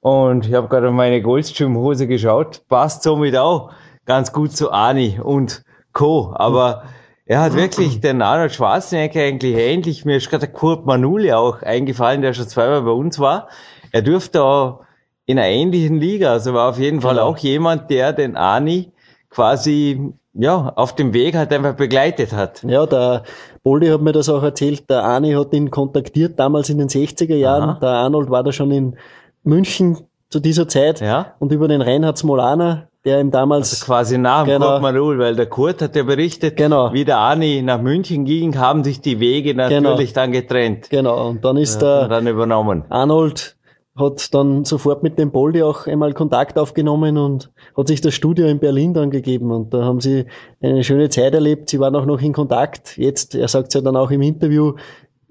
[0.00, 2.62] Und ich habe gerade auf meine Goldstream-Hose geschaut.
[2.68, 3.70] Passt somit auch
[4.06, 6.32] ganz gut zu Ani und Co.
[6.34, 6.84] Aber
[7.24, 10.04] er hat wirklich den Arnold Schwarzenegger eigentlich ähnlich.
[10.04, 13.48] Mir ist gerade der Kurt Manuli auch eingefallen, der schon zweimal bei uns war.
[13.92, 14.80] Er dürfte auch
[15.26, 16.32] in einer ähnlichen Liga.
[16.32, 17.26] Also war auf jeden Fall genau.
[17.26, 18.92] auch jemand, der den Ani
[19.30, 22.62] quasi ja, auf dem Weg halt einfach begleitet hat.
[22.64, 23.22] Ja, der
[23.62, 24.88] Boldi hat mir das auch erzählt.
[24.88, 27.70] Der Ani hat ihn kontaktiert damals in den 60er Jahren.
[27.70, 27.78] Aha.
[27.80, 28.96] Der Arnold war da schon in
[29.44, 29.98] München
[30.30, 31.00] zu dieser Zeit.
[31.00, 31.34] Ja.
[31.38, 33.72] Und über den Reinhard Smolana, der ihm damals.
[33.72, 36.92] Also quasi nach dem genau, Kurt Marul, weil der Kurt hat ja berichtet, genau.
[36.92, 39.68] wie der Ani nach München ging, haben sich die Wege genau.
[39.80, 40.22] natürlich genau.
[40.22, 40.90] dann getrennt.
[40.90, 42.84] Genau, und dann ist ja, der dann übernommen.
[42.88, 43.56] Arnold
[43.94, 48.46] hat dann sofort mit dem Boldi auch einmal Kontakt aufgenommen und hat sich das Studio
[48.46, 50.24] in Berlin dann gegeben und da haben sie
[50.62, 51.68] eine schöne Zeit erlebt.
[51.68, 52.96] Sie waren auch noch in Kontakt.
[52.96, 54.74] Jetzt, er sagt es ja dann auch im Interview,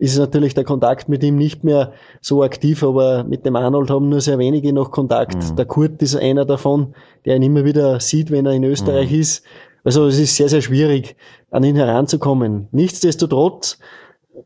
[0.02, 4.10] ist natürlich der Kontakt mit ihm nicht mehr so aktiv, aber mit dem Arnold haben
[4.10, 5.36] nur sehr wenige noch Kontakt.
[5.36, 5.56] Mhm.
[5.58, 9.20] Der Kurt ist einer davon, der ihn immer wieder sieht, wenn er in Österreich mhm.
[9.20, 9.44] ist.
[9.84, 11.16] Also es ist sehr, sehr schwierig,
[11.52, 12.68] an ihn heranzukommen.
[12.72, 13.78] Nichtsdestotrotz,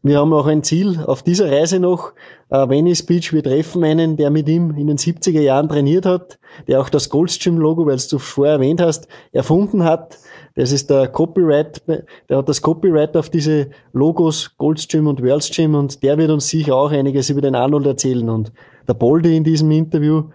[0.01, 2.13] wir haben auch ein Ziel auf dieser Reise noch.
[2.49, 6.79] Venice Beach, wir treffen einen, der mit ihm in den 70er Jahren trainiert hat, der
[6.79, 10.17] auch das Goldstream-Logo, weil du vorher erwähnt hast, erfunden hat.
[10.55, 16.01] Das ist der Copyright, der hat das Copyright auf diese Logos Goldstream und Worldstream und
[16.01, 18.29] der wird uns sicher auch einiges über den Arnold erzählen.
[18.29, 18.53] Und
[18.87, 20.25] der Boldi in diesem Interview,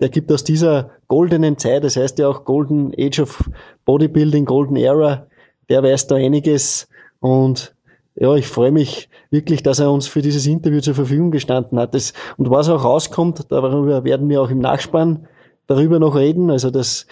[0.00, 3.50] der gibt aus dieser goldenen Zeit, das heißt ja auch Golden Age of
[3.84, 5.26] Bodybuilding, Golden Era,
[5.68, 6.88] der weiß da einiges
[7.20, 7.74] und
[8.20, 11.94] ja, ich freue mich wirklich, dass er uns für dieses Interview zur Verfügung gestanden hat.
[11.94, 15.26] Das, und was auch rauskommt, darüber werden wir auch im Nachspann
[15.66, 16.50] darüber noch reden.
[16.50, 17.06] Also das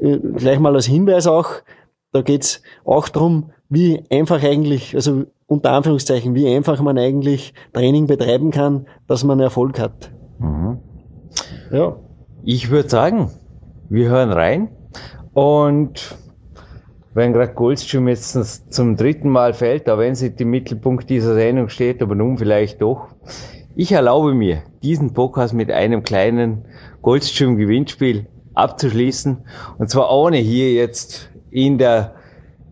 [0.00, 1.50] äh, gleich mal als Hinweis auch,
[2.12, 8.06] da geht's auch drum, wie einfach eigentlich, also unter Anführungszeichen, wie einfach man eigentlich Training
[8.06, 10.10] betreiben kann, dass man Erfolg hat.
[10.38, 10.78] Mhm.
[11.70, 11.96] Ja.
[12.44, 13.30] Ich würde sagen,
[13.90, 14.70] wir hören rein
[15.34, 16.16] und
[17.18, 21.68] wenn gerade Goldstream jetzt zum dritten Mal fällt, auch wenn sie im Mittelpunkt dieser Sendung
[21.68, 23.08] steht, aber nun vielleicht doch.
[23.74, 26.64] Ich erlaube mir, diesen Podcast mit einem kleinen
[27.02, 29.38] Goldstream-Gewinnspiel abzuschließen.
[29.78, 32.14] Und zwar ohne hier jetzt in der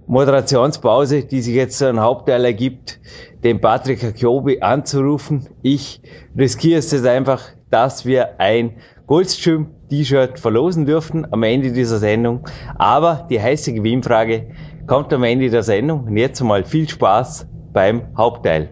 [0.06, 3.00] Moderationspause, die sich jetzt so ein Hauptteil ergibt,
[3.42, 5.48] den Patrick Akiobi anzurufen.
[5.62, 6.00] Ich
[6.38, 8.76] riskiere es jetzt einfach, dass wir ein
[9.08, 12.44] Goldstream T-Shirt verlosen dürfen am Ende dieser Sendung.
[12.76, 14.48] Aber die heiße Gewinnfrage
[14.86, 16.04] kommt am Ende der Sendung.
[16.04, 18.70] Und jetzt mal viel Spaß beim Hauptteil.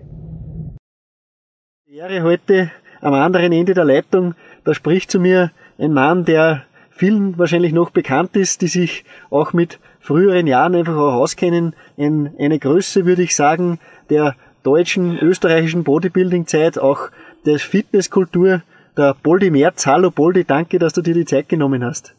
[1.87, 4.35] Ehre heute am anderen Ende der Leitung.
[4.65, 9.53] Da spricht zu mir ein Mann, der vielen wahrscheinlich noch bekannt ist, die sich auch
[9.53, 11.75] mit früheren Jahren einfach auch auskennen.
[11.97, 13.79] Ein, eine Größe, würde ich sagen,
[14.11, 17.11] der deutschen, österreichischen Bodybuilding-Zeit, auch
[17.47, 18.63] der Fitnesskultur,
[18.97, 19.87] der Boldi Merz.
[19.87, 22.15] Hallo Boldi, danke, dass du dir die Zeit genommen hast.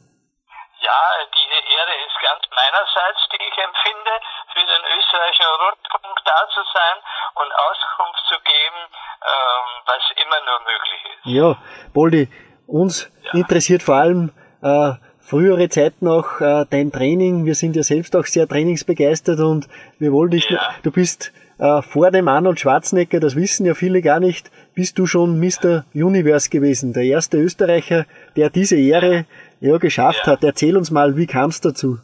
[0.82, 1.02] Ja,
[1.34, 4.14] diese Ehre ist ganz meinerseits, die ich empfinde,
[4.54, 6.98] für den österreichischen Rundfunk da zu sein
[7.36, 8.82] und Auskunft zu geben,
[9.24, 11.26] ähm, was immer nur möglich ist.
[11.26, 11.58] Ja,
[11.94, 12.30] Boldi,
[12.68, 13.40] uns ja.
[13.40, 17.46] interessiert vor allem äh, frühere Zeit noch äh, dein Training.
[17.46, 20.76] Wir sind ja selbst auch sehr trainingsbegeistert und wir wollen dich, ja.
[20.84, 25.08] du bist äh, vor dem Arnold Schwarzenegger, das wissen ja viele gar nicht, bist du
[25.08, 25.86] schon Mr.
[25.96, 29.26] Universe gewesen, der erste Österreicher, der diese Ehre
[29.62, 30.34] ja geschafft ja.
[30.34, 30.44] hat.
[30.44, 31.98] Erzähl uns mal, wie kam es dazu?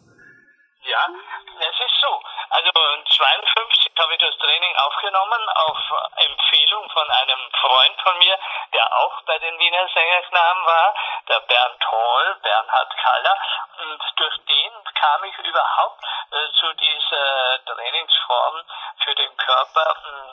[0.88, 1.03] Ja,
[1.60, 2.13] es ist so.
[2.49, 5.77] Also 52 habe ich das Training aufgenommen auf
[6.15, 8.36] Empfehlung von einem Freund von mir,
[8.73, 10.95] der auch bei den Wiener Sängerknaben war,
[11.27, 13.38] der Bernd Hall, Bernhard Kaller.
[13.84, 18.63] Und durch den kam ich überhaupt äh, zu dieser Trainingsform
[19.03, 19.86] für den Körper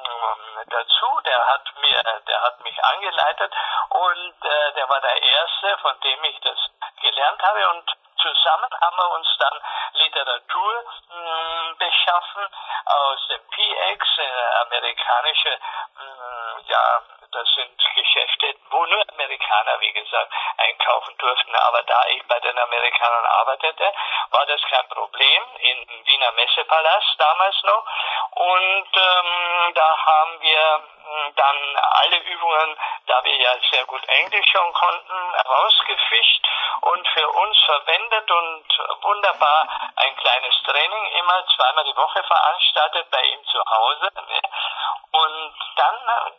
[0.08, 1.20] äh, dazu.
[1.24, 3.52] Der hat mir, der hat mich angeleitet
[3.90, 6.58] und äh, der war der erste, von dem ich das
[7.00, 7.84] gelernt habe und
[8.20, 9.60] zusammen haben wir uns dann
[9.94, 12.46] Literatur mh, beschaffen
[12.86, 15.58] aus dem PX, äh, amerikanische,
[15.94, 21.54] mh, ja, das sind Geschäfte, wo nur Amerikaner, wie gesagt, einkaufen durften.
[21.54, 23.92] Aber da ich bei den Amerikanern arbeitete,
[24.30, 27.84] war das kein Problem im Wiener Messepalast damals noch.
[28.30, 30.82] Und ähm, da haben wir
[31.36, 36.46] dann alle Übungen, da wir ja sehr gut Englisch schon konnten, rausgefischt
[36.82, 38.64] und für uns verwendet und
[39.02, 44.10] wunderbar ein kleines Training immer zweimal die Woche veranstaltet bei ihm zu Hause.
[44.14, 44.40] Ne?
[45.10, 45.96] Und dann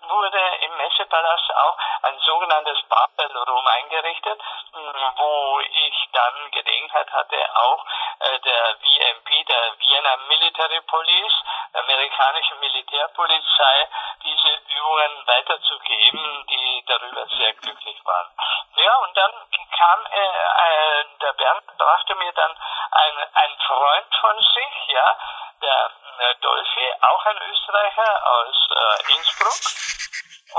[0.10, 4.40] wurde im Messepalast auch ein sogenanntes Barbell Room eingerichtet,
[4.74, 7.86] wo ich dann Gelegenheit hatte, auch
[8.20, 13.88] äh, der VMP, der Vienna Military Police, der amerikanischen Militärpolizei,
[14.24, 18.30] diese Übungen weiterzugeben, die darüber sehr glücklich waren.
[18.76, 19.32] Ja, und dann
[19.76, 22.56] kam äh, äh, der Bernd brachte mir dann
[22.92, 25.18] ein, ein Freund von sich, ja,
[25.62, 29.60] der äh, Dolphy, auch ein Österreicher aus äh, Innsbruck.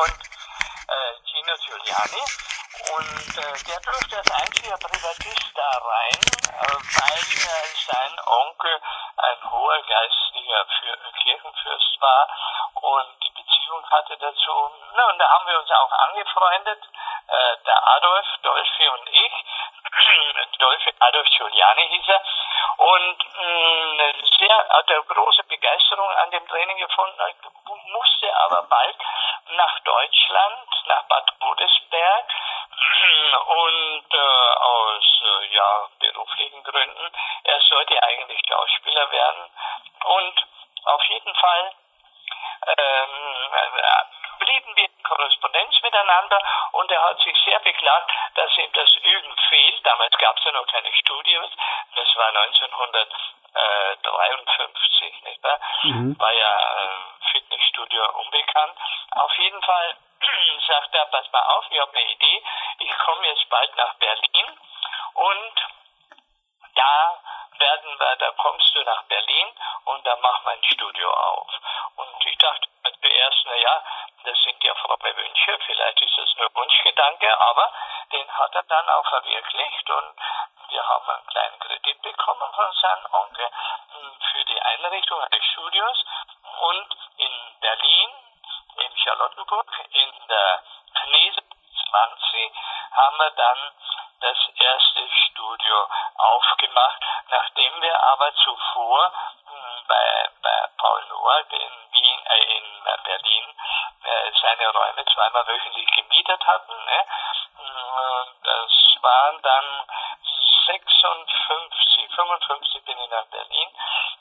[0.05, 0.19] Und
[0.89, 2.25] äh, Gino Giuliani
[2.71, 6.21] und äh, der durfte als einziger Privatist da rein,
[6.55, 8.81] äh, weil äh, sein Onkel
[9.17, 12.29] ein hoher geistlicher für, Kirchenfürst war
[12.75, 14.71] und die Beziehung hatte dazu.
[14.95, 16.83] Na, und da haben wir uns auch angefreundet,
[17.27, 19.33] äh, der Adolf, Dolphy und ich.
[20.59, 22.23] Dolphy Adolf Giuliani hieß er.
[22.77, 27.21] Und mh, sehr, hat er große Begeisterung an dem Training gefunden,
[27.93, 28.97] musste aber bald
[29.51, 32.27] nach Deutschland, nach Bad Godesberg
[33.47, 37.11] und äh, aus äh, ja, beruflichen Gründen.
[37.45, 39.51] Er sollte eigentlich Schauspieler werden
[40.05, 40.47] und
[40.85, 41.73] auf jeden Fall
[42.67, 43.09] ähm,
[44.39, 46.39] blieben wir in Korrespondenz miteinander
[46.73, 49.87] und er hat sich sehr beklagt, dass ihm das Üben fehlt.
[49.87, 51.51] Damals gab es ja noch keine Studios.
[51.95, 55.59] Das war 1953, nicht wahr?
[55.83, 56.19] Mhm.
[56.19, 56.89] War ja äh,
[57.33, 58.77] Fitnessstudio unbekannt.
[59.13, 59.97] Auf jeden Fall
[60.71, 62.43] sagt er, pass mal auf, ich habe eine Idee.
[62.79, 64.59] Ich komme jetzt bald nach Berlin
[65.15, 65.55] und
[66.75, 67.21] da
[67.59, 69.49] werden wir, da kommst du nach Berlin
[69.85, 71.51] und da machen wir ein Studio auf.
[71.97, 72.69] Und ich dachte
[73.01, 73.83] zuerst, naja,
[74.25, 77.73] das sind ja fromme Wünsche, vielleicht ist das nur Wunschgedanke, aber
[78.13, 80.15] den hat er dann auch verwirklicht und
[80.69, 83.47] wir haben einen kleinen Kredit bekommen von seinem Onkel
[83.93, 86.05] hm, für die Einrichtung eines Studios
[86.61, 88.11] und in Berlin,
[88.77, 90.63] in Charlottenburg, in der
[90.95, 91.43] Knese
[91.91, 92.53] 20
[92.93, 93.73] haben wir dann
[94.21, 99.13] das erste Studio aufgemacht, nachdem wir aber zuvor
[99.47, 102.65] hm, bei, bei Paul Noack in Wien, äh, in
[103.05, 103.45] Berlin
[104.05, 106.73] äh, seine Räume zweimal wöchentlich gemietet hatten.
[106.85, 107.05] Ne?
[107.57, 109.87] Hm, das waren dann
[110.67, 113.69] 56, 55 bin ich nach Berlin.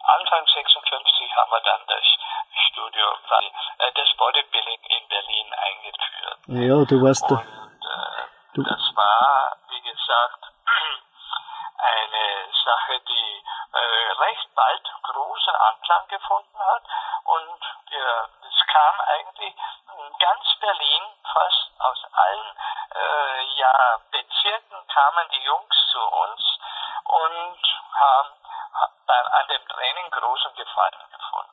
[0.03, 2.05] Anfang 56 haben wir dann das
[2.69, 3.05] Studio,
[3.79, 6.37] äh, das Bodybuilding in Berlin eingeführt.
[6.47, 7.35] Ja, du warst da.
[7.35, 10.43] Äh, das war, wie gesagt,
[11.77, 12.25] eine
[12.65, 16.83] Sache, die äh, recht bald großen Anklang gefunden hat
[17.25, 19.55] und äh, es kam eigentlich
[20.19, 22.55] ganz Berlin, fast aus allen
[22.95, 26.59] äh, ja, Bezirken kamen die Jungs zu uns
[27.05, 27.59] und
[27.93, 28.29] haben
[29.09, 31.48] an dem Training großen Gefallen gefunden.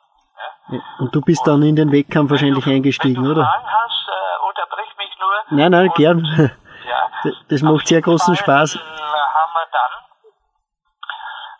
[0.68, 0.80] Ja.
[0.98, 3.46] Und du bist und dann in den Wettkampf wahrscheinlich eingestiegen, wenn du oder?
[3.46, 5.34] Fragen hast, äh, unterbrich mich nur.
[5.50, 6.60] Nein, nein, und, gern.
[6.86, 7.10] Ja,
[7.50, 8.78] das macht sehr großen Fall, Spaß.
[8.78, 9.92] Haben wir dann,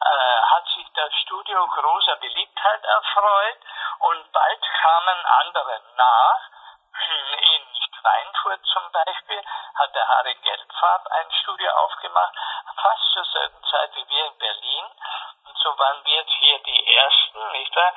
[0.06, 3.58] äh, hat sich das Studio großer Beliebtheit erfreut
[4.06, 6.40] und bald kamen andere nach.
[7.56, 7.62] In
[8.06, 9.42] Schweinfurt zum Beispiel
[9.74, 12.34] hat der Harry Geldfarb ein Studio aufgemacht,
[12.76, 14.84] fast zur selben Zeit wie wir in Berlin.
[15.56, 17.92] Und so waren wir hier die Ersten, nicht wahr?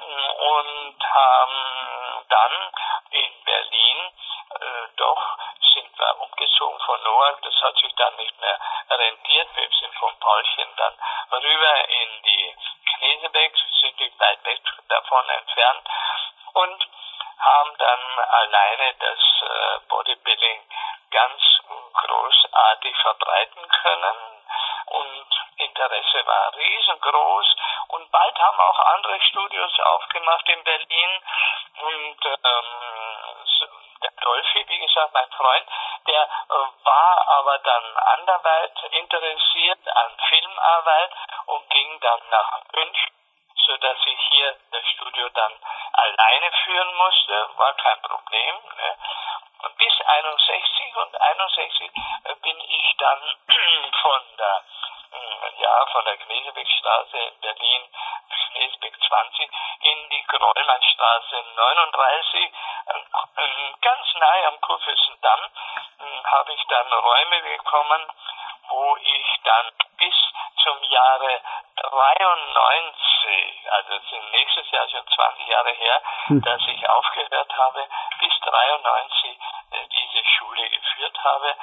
[0.00, 2.72] Und haben dann
[3.10, 4.12] in Berlin
[4.54, 5.36] äh, doch
[5.74, 7.42] sind wir umgezogen von Noack.
[7.42, 9.48] Das hat sich dann nicht mehr rentiert.
[9.54, 10.94] Wir sind von Paulchen dann
[11.32, 12.56] rüber in die
[12.96, 15.88] Knesebeck, sind nicht weit weg davon entfernt
[16.54, 16.88] und
[17.38, 20.64] haben dann alleine das äh, Bodybuilding
[21.10, 21.42] ganz
[21.92, 24.31] großartig verbreiten können
[25.72, 27.46] Interesse war riesengroß
[27.88, 31.22] und bald haben auch andere Studios aufgemacht in Berlin
[31.80, 32.66] und ähm,
[34.02, 35.66] der Dolphy, wie gesagt, mein Freund,
[36.06, 41.10] der äh, war aber dann anderweit interessiert an Filmarbeit
[41.46, 43.12] und ging dann nach München
[43.64, 45.52] so dass ich hier das Studio dann
[45.92, 48.56] alleine führen musste, war kein Problem.
[48.76, 48.96] Ne?
[49.78, 51.90] Bis 61 und 61
[52.24, 53.20] äh, bin ich dann
[54.02, 54.64] von der
[55.52, 57.82] hm, ja, von der Knesebeckstraße in Berlin,
[58.52, 62.52] Knesebeck 20, in die Grollmannstraße 39, äh,
[63.80, 65.40] ganz nahe am Kurfürstendamm,
[65.98, 68.06] hm, habe ich dann Räume bekommen,
[68.68, 70.14] wo ich dann bis
[70.62, 71.40] zum Jahre
[71.76, 76.42] 93, also sind nächstes Jahr schon 20 Jahre her, hm.
[76.42, 77.86] dass ich aufgehört habe,
[78.20, 79.38] bis 93
[79.72, 81.56] äh, diese Schule geführt habe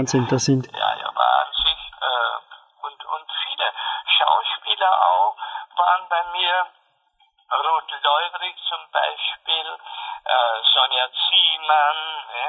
[0.00, 0.64] Wahnsinn, das sind.
[0.72, 1.76] Ja, ja, Wahnsinn.
[2.00, 3.68] Äh, und, und viele
[4.16, 5.36] Schauspieler auch
[5.76, 6.66] waren bei mir.
[7.52, 9.66] Ruth Leubrig zum Beispiel,
[10.24, 12.00] äh, Sonja Ziemann,
[12.32, 12.46] ne?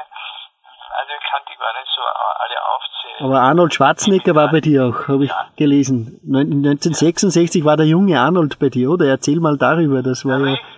[0.94, 3.24] Also ich kann die gar nicht so alle aufzählen.
[3.24, 5.48] Aber Arnold Schwarzenegger war bei dir auch, habe ich ja.
[5.56, 6.20] gelesen.
[6.24, 9.06] 1966 war der junge Arnold bei dir, oder?
[9.06, 10.52] Erzähl mal darüber, das war ja...
[10.52, 10.71] Richtig,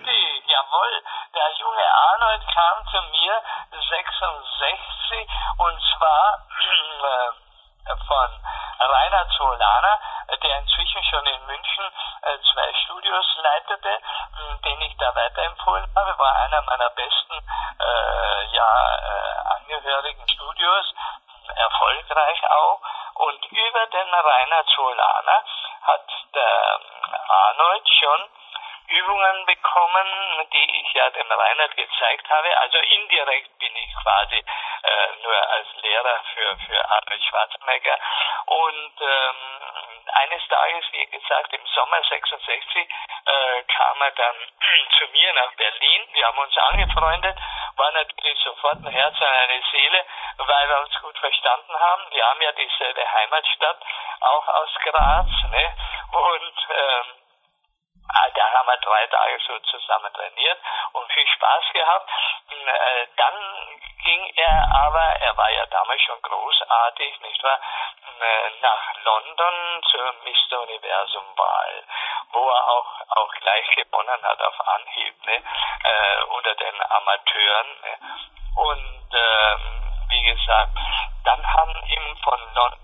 [32.75, 37.99] Also indirekt bin ich quasi äh, nur als Lehrer für, für Arnold Schwarzenegger.
[38.47, 44.35] Und ähm, eines Tages, wie gesagt, im Sommer 66 äh, kam er dann
[44.99, 46.03] zu mir nach Berlin.
[46.15, 47.39] Wir haben uns angefreundet,
[47.77, 50.05] war natürlich sofort ein Herz und eine Seele,
[50.39, 52.03] weil wir uns gut verstanden haben.
[52.11, 53.79] Wir haben ja dieselbe Heimatstadt,
[54.21, 55.29] auch aus Graz.
[55.53, 55.77] Ne?
[56.11, 57.24] Und ähm,
[58.35, 60.59] da haben wir drei Tage so zusammen trainiert
[60.93, 62.11] und viel Spaß gehabt.
[62.51, 63.35] Äh, dann
[64.05, 67.59] ging er aber, er war ja damals schon großartig, nicht wahr,
[68.21, 70.63] äh, nach London zur Mr.
[70.63, 71.85] Universum Wahl,
[72.33, 77.81] wo er auch, auch gleich gewonnen hat auf Anhieb, ne, äh, unter den Amateuren.
[77.83, 77.99] Ne.
[78.57, 80.73] Und ähm, wie gesagt,
[81.25, 82.81] dann haben ihm von London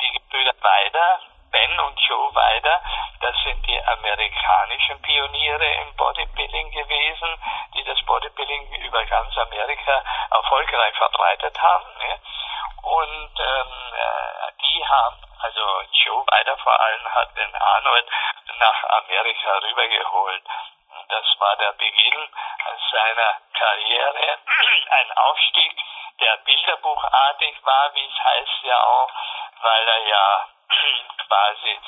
[0.00, 1.20] die Gebrüder weiter
[1.52, 2.80] Ben und Joe Weider,
[3.20, 7.28] das sind die amerikanischen Pioniere im Bodybuilding gewesen,
[7.74, 11.86] die das Bodybuilding über ganz Amerika erfolgreich verbreitet haben.
[11.98, 12.20] Ne?
[12.82, 18.06] Und ähm, äh, die haben, also Joe Weider vor allem hat den Arnold
[18.58, 20.42] nach Amerika rübergeholt.
[21.08, 22.28] Das war der Beginn
[22.90, 24.38] seiner Karriere,
[24.90, 25.76] ein Aufstieg,
[26.20, 29.10] der bilderbuchartig war, wie es heißt ja auch,
[29.62, 30.48] weil er ja
[31.26, 31.78] quasi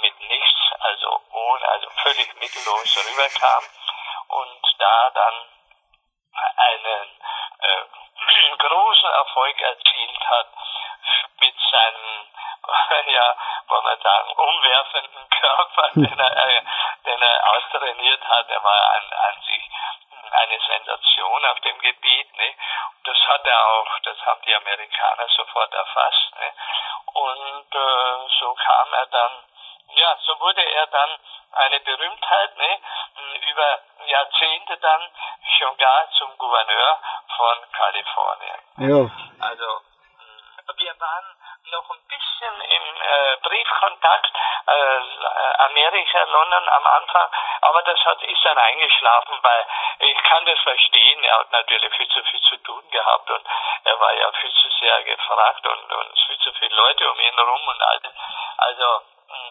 [0.00, 3.64] mit nichts, also ohne, also völlig mittellos rüberkam
[4.28, 5.34] und da dann
[6.56, 7.20] einen
[7.60, 10.48] äh, großen Erfolg erzielt hat
[11.40, 12.26] mit seinem,
[13.12, 13.36] ja,
[13.68, 16.62] wollen wir sagen, umwerfenden Körper, den er, äh,
[17.04, 18.48] den er austrainiert hat.
[18.48, 19.70] Er war an, an sich
[20.34, 22.36] eine Sensation auf dem Gebiet.
[22.36, 22.54] Ne?
[23.04, 26.32] Das hat er auch, das haben die Amerikaner sofort erfasst.
[26.38, 26.52] Ne?
[27.12, 29.32] Und äh, so kam er dann,
[29.96, 31.10] ja, so wurde er dann
[31.52, 32.78] eine Berühmtheit, ne?
[33.46, 35.02] über Jahrzehnte dann
[35.58, 36.98] schon gar zum Gouverneur
[37.36, 38.60] von Kalifornien.
[38.78, 39.10] Ja.
[39.40, 39.80] Also
[40.76, 41.36] wir waren
[41.74, 44.32] noch ein bisschen im äh, Briefkontakt,
[44.66, 45.00] äh,
[45.64, 47.28] Amerika, London am Anfang,
[47.62, 49.66] aber das hat, ist dann eingeschlafen, weil
[49.98, 53.44] ich kann das verstehen, er hat natürlich viel zu viel zu tun gehabt und
[53.84, 57.34] er war ja viel zu sehr gefragt und, und viel zu viele Leute um ihn
[57.34, 58.14] herum und alles.
[58.56, 59.02] Also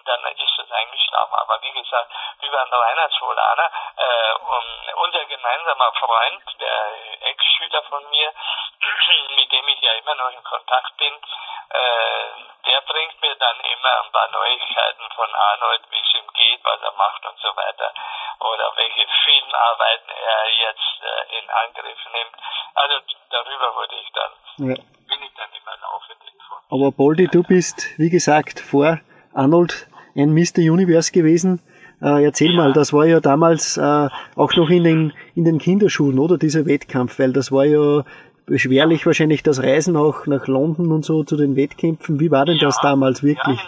[0.05, 1.35] dann ist es eingeschlafen.
[1.35, 2.11] Aber wie gesagt,
[2.41, 8.33] über einen Reinhardsvolaner, äh, unser gemeinsamer Freund, der Ex-Schüler von mir,
[9.35, 14.03] mit dem ich ja immer noch in Kontakt bin, äh, der bringt mir dann immer
[14.03, 17.93] ein paar Neuigkeiten von Arnold, wie es ihm geht, was er macht und so weiter.
[18.39, 22.35] Oder welche Filmarbeiten er jetzt äh, in Angriff nimmt.
[22.75, 22.95] Also
[23.29, 24.75] darüber wurde ich dann, ja.
[24.75, 26.71] bin ich dann immer laufend informiert.
[26.71, 28.99] Aber Boldi, du bist, wie gesagt, vor
[29.33, 30.59] Arnold ein Mr.
[30.59, 31.61] Universe gewesen.
[32.01, 32.57] Äh, erzähl ja.
[32.57, 36.37] mal, das war ja damals äh, auch noch in den, in den Kinderschuhen, oder?
[36.37, 38.03] Dieser Wettkampf, weil das war ja
[38.45, 42.19] beschwerlich wahrscheinlich das Reisen auch nach London und so zu den Wettkämpfen.
[42.19, 43.55] Wie war denn ja, das damals wirklich?
[43.55, 43.63] Ja,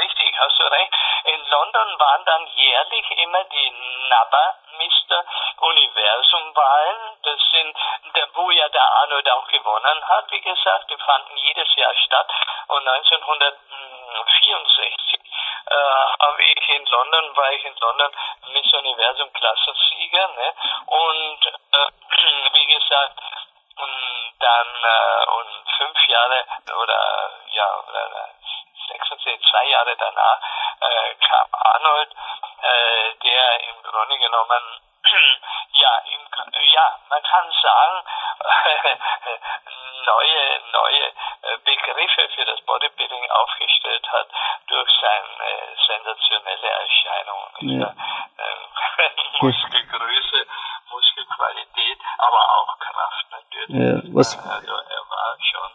[0.00, 0.94] richtig, hast du recht.
[1.28, 3.68] In London waren dann jährlich immer die
[4.08, 5.20] NABA Mr.
[5.60, 7.20] Universum Wahlen.
[7.22, 7.76] Das sind,
[8.16, 12.32] der, wo ja der Arnold auch gewonnen hat, wie gesagt, die fanden jedes Jahr statt.
[12.68, 15.09] Und 1964
[15.70, 18.12] äh, habe ich in London, war ich in London
[18.52, 20.28] Miss Universum Klassensieger.
[20.28, 20.54] Ne?
[20.86, 21.90] Und äh,
[22.54, 23.20] wie gesagt,
[23.76, 26.44] und dann äh, und fünf Jahre
[26.82, 28.28] oder ja oder
[28.88, 30.40] 66, zwei Jahre danach
[30.80, 32.10] äh, kam Arnold,
[32.62, 34.80] äh, der im Grunde genommen
[35.72, 36.20] ja, im,
[36.72, 38.04] ja, man kann sagen,
[40.06, 41.12] neue, neue
[41.64, 44.28] Begriffe für das Bodybuilding aufgestellt hat
[44.68, 47.42] durch seine sensationelle Erscheinung.
[47.60, 47.94] Ja.
[49.40, 50.46] Muskelgröße,
[50.90, 54.04] Muskelqualität, aber auch Kraft natürlich.
[54.04, 54.36] Ja, was?
[54.38, 55.70] Also er war schon,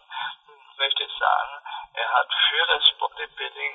[0.71, 1.61] ich möchte sagen,
[1.93, 3.73] er hat für das Bodybuilding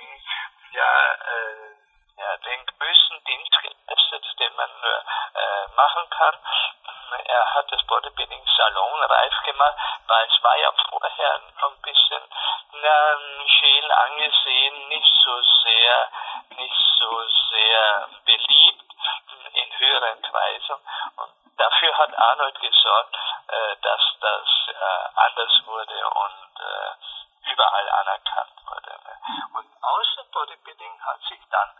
[0.72, 1.80] ja, äh,
[2.21, 4.99] ja den größten Dienst geleistet, den man nur
[5.35, 6.37] äh, machen kann.
[7.24, 9.74] Er hat das Bodybuilding Salon reif gemacht,
[10.06, 12.22] weil es war ja vorher ein bisschen
[12.72, 16.08] na, scheel angesehen, nicht so sehr,
[16.56, 18.84] nicht so sehr beliebt
[19.54, 20.76] in höheren Kreisen.
[21.16, 23.16] Und dafür hat Arnold gesorgt,
[23.48, 28.98] äh, dass das äh, anders wurde und äh, überall anerkannt wurde.
[29.54, 31.70] Und außer Bodybuilding hat sich dann,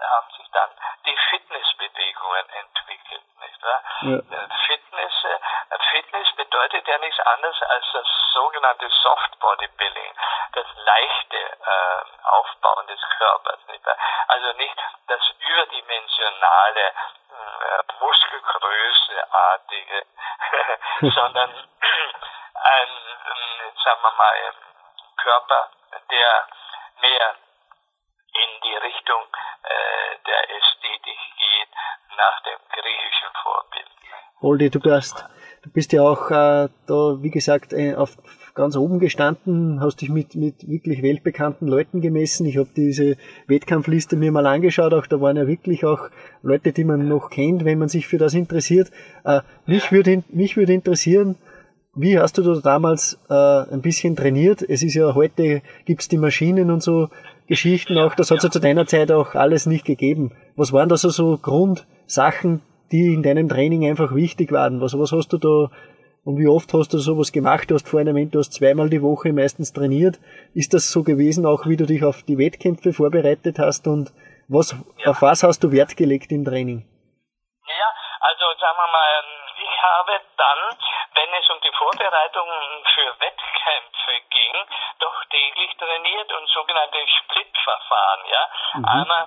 [0.00, 0.70] haben sich dann
[1.06, 3.82] die Fitnessbewegungen entwickelt, nicht wahr?
[4.02, 4.18] Ja.
[6.58, 10.12] Bedeutet ja nichts anderes als das sogenannte Soft Bodybuilding,
[10.54, 13.60] das leichte äh, Aufbauen des Körpers?
[14.26, 16.92] Also nicht das überdimensionale äh,
[18.00, 20.04] Muskelgrößeartige,
[21.14, 21.50] sondern
[22.54, 22.88] ein,
[23.84, 24.52] sagen wir mal,
[25.22, 25.70] Körper,
[26.10, 26.48] der
[27.02, 27.36] mehr
[28.32, 29.28] in die Richtung
[29.62, 31.68] äh, der Ästhetik geht,
[32.16, 33.86] nach dem griechischen Vorbild.
[34.42, 35.37] Holdi, du du
[35.78, 38.16] bist ja auch äh, da, wie gesagt, äh, auf
[38.56, 42.46] ganz oben gestanden, hast dich mit, mit wirklich weltbekannten Leuten gemessen.
[42.46, 43.16] Ich habe diese
[43.46, 46.10] Wettkampfliste mir mal angeschaut, auch da waren ja wirklich auch
[46.42, 48.90] Leute, die man noch kennt, wenn man sich für das interessiert.
[49.22, 51.36] Äh, mich würde mich würde interessieren,
[51.94, 53.34] wie hast du da damals äh,
[53.72, 54.62] ein bisschen trainiert?
[54.68, 57.08] Es ist ja heute gibt's die Maschinen und so
[57.46, 60.32] Geschichten auch, das hat es ja zu deiner Zeit auch alles nicht gegeben.
[60.56, 62.62] Was waren da so, so Grundsachen,
[62.92, 64.80] die in deinem Training einfach wichtig waren?
[64.80, 65.70] Was, was hast du da
[66.24, 67.70] und wie oft hast du sowas gemacht?
[67.70, 70.20] Du hast vorhin erwähnt, du hast zweimal die Woche meistens trainiert.
[70.52, 73.86] Ist das so gewesen, auch wie du dich auf die Wettkämpfe vorbereitet hast?
[73.86, 74.12] Und
[74.48, 75.10] was, ja.
[75.10, 76.84] auf was hast du Wert gelegt im Training?
[77.64, 77.88] Ja,
[78.20, 79.24] also sagen wir mal,
[79.56, 80.60] ich habe dann,
[81.16, 82.60] wenn es um die Vorbereitungen
[82.92, 84.56] für Wettkämpfe ging,
[85.00, 88.42] doch täglich trainiert und sogenannte Split-Verfahren, ja.
[88.74, 88.84] Mhm.
[88.84, 89.24] Einmal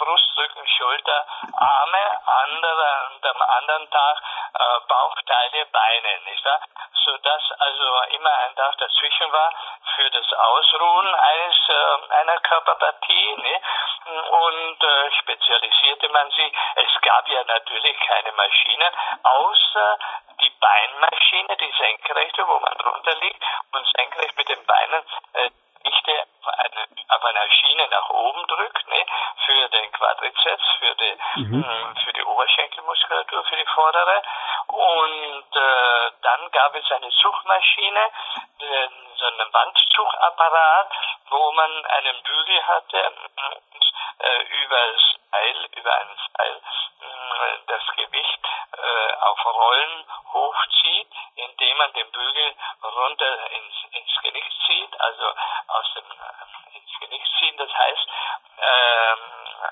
[0.00, 4.22] Brust, Rücken, Schulter, Arme, andere, am anderen Tag
[4.54, 6.60] äh, Bauchteile, Beine, nicht wahr?
[7.04, 9.52] Sodass also immer ein Tag dazwischen war
[9.94, 13.60] für das Ausruhen eines, äh, einer Körperpartie, ne?
[14.30, 16.52] Und äh, spezialisierte man sie.
[16.76, 18.92] Es gab ja natürlich keine Maschinen,
[19.22, 19.98] außer
[20.40, 23.42] die Beinmaschine, die senkrechte, wo man drunter liegt
[23.72, 25.02] und senkrecht mit den Beinen
[25.34, 25.50] äh,
[25.82, 29.06] Gewichte auf, eine, auf einer Schiene nach oben drückt, ne,
[29.46, 31.60] für den Quadrizeps, für die, mhm.
[31.60, 34.22] mh, für die Oberschenkelmuskulatur, für die vordere.
[34.68, 38.00] Und äh, dann gab es eine Suchmaschine,
[38.60, 40.92] äh, so einen Wandzugapparat,
[41.30, 43.12] wo man einen Bügel hatte
[44.18, 44.98] äh, über
[45.30, 48.40] Seil, über ein Seil äh, das Gewicht
[48.72, 55.32] äh, auf Rollen hochzieht, indem man den Bügel runter ins, ins Genick zieht, also
[55.70, 57.56] aus dem äh, ins Genick ziehen.
[57.56, 58.08] Das heißt,
[58.58, 59.18] ähm,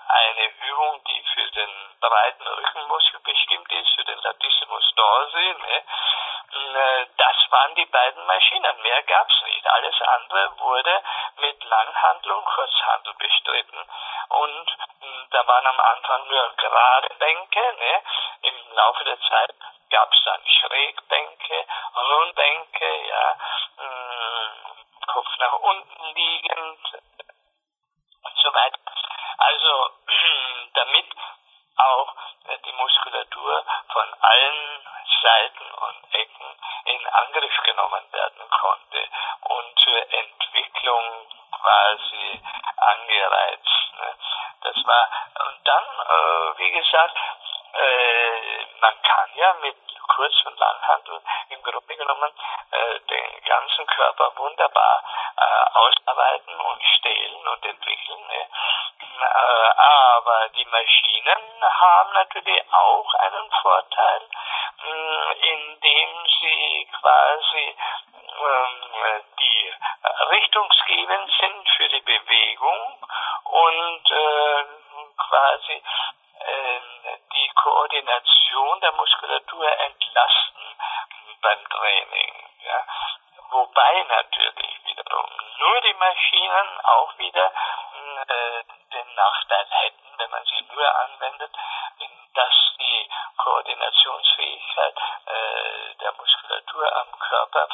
[0.08, 1.70] eine Übung, die für den
[2.00, 5.54] breiten Rückenmuskel bestimmt ist, für den Latissimus dorsi.
[5.60, 5.76] Ne?
[5.78, 8.82] Äh, das waren die beiden Maschinen.
[8.82, 9.66] Mehr gab's nicht.
[9.66, 11.02] Alles andere wurde
[11.36, 13.84] mit Langhandel und Kurzhandel bestritten.
[14.28, 14.70] Und
[15.00, 17.60] hm, da waren am Anfang nur gerade Bänke.
[17.78, 18.02] Ne?
[18.42, 19.54] Im Laufe der Zeit
[19.90, 23.36] gab's dann Schrägbänke, Rundbänke, ja,
[23.78, 23.97] hm,
[25.18, 26.78] Kopf nach unten liegend
[28.22, 28.78] und so weiter.
[29.38, 29.90] Also
[30.74, 31.06] damit
[31.76, 32.14] auch
[32.46, 34.86] äh, die Muskulatur von allen
[35.20, 39.08] Seiten und Ecken in Angriff genommen werden konnte
[39.40, 42.40] und zur Entwicklung quasi
[42.76, 43.94] angereizt.
[43.98, 44.14] Ne?
[44.62, 45.08] Das war
[45.48, 47.16] und dann, äh, wie gesagt,
[47.72, 49.76] äh, man kann ja mit
[50.14, 52.32] Kurz- und Langhandel im Grunde genommen
[53.48, 55.02] ganzen Körper wunderbar
[55.36, 58.26] äh, ausarbeiten und stehlen und entwickeln.
[58.28, 58.46] Ne?
[59.20, 64.27] Äh, aber die Maschinen haben natürlich auch einen Vorteil,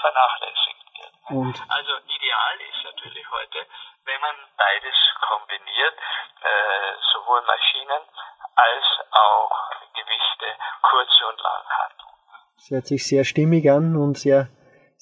[0.05, 1.15] vernachlässigt wird.
[1.33, 1.57] Und?
[1.69, 3.59] Also ideal ist natürlich heute,
[4.05, 5.97] wenn man beides kombiniert,
[6.45, 8.03] äh, sowohl Maschinen
[8.55, 9.55] als auch
[9.97, 10.47] Gewichte,
[10.83, 11.65] kurze und lange
[12.57, 14.49] Das hört sich sehr stimmig an und sehr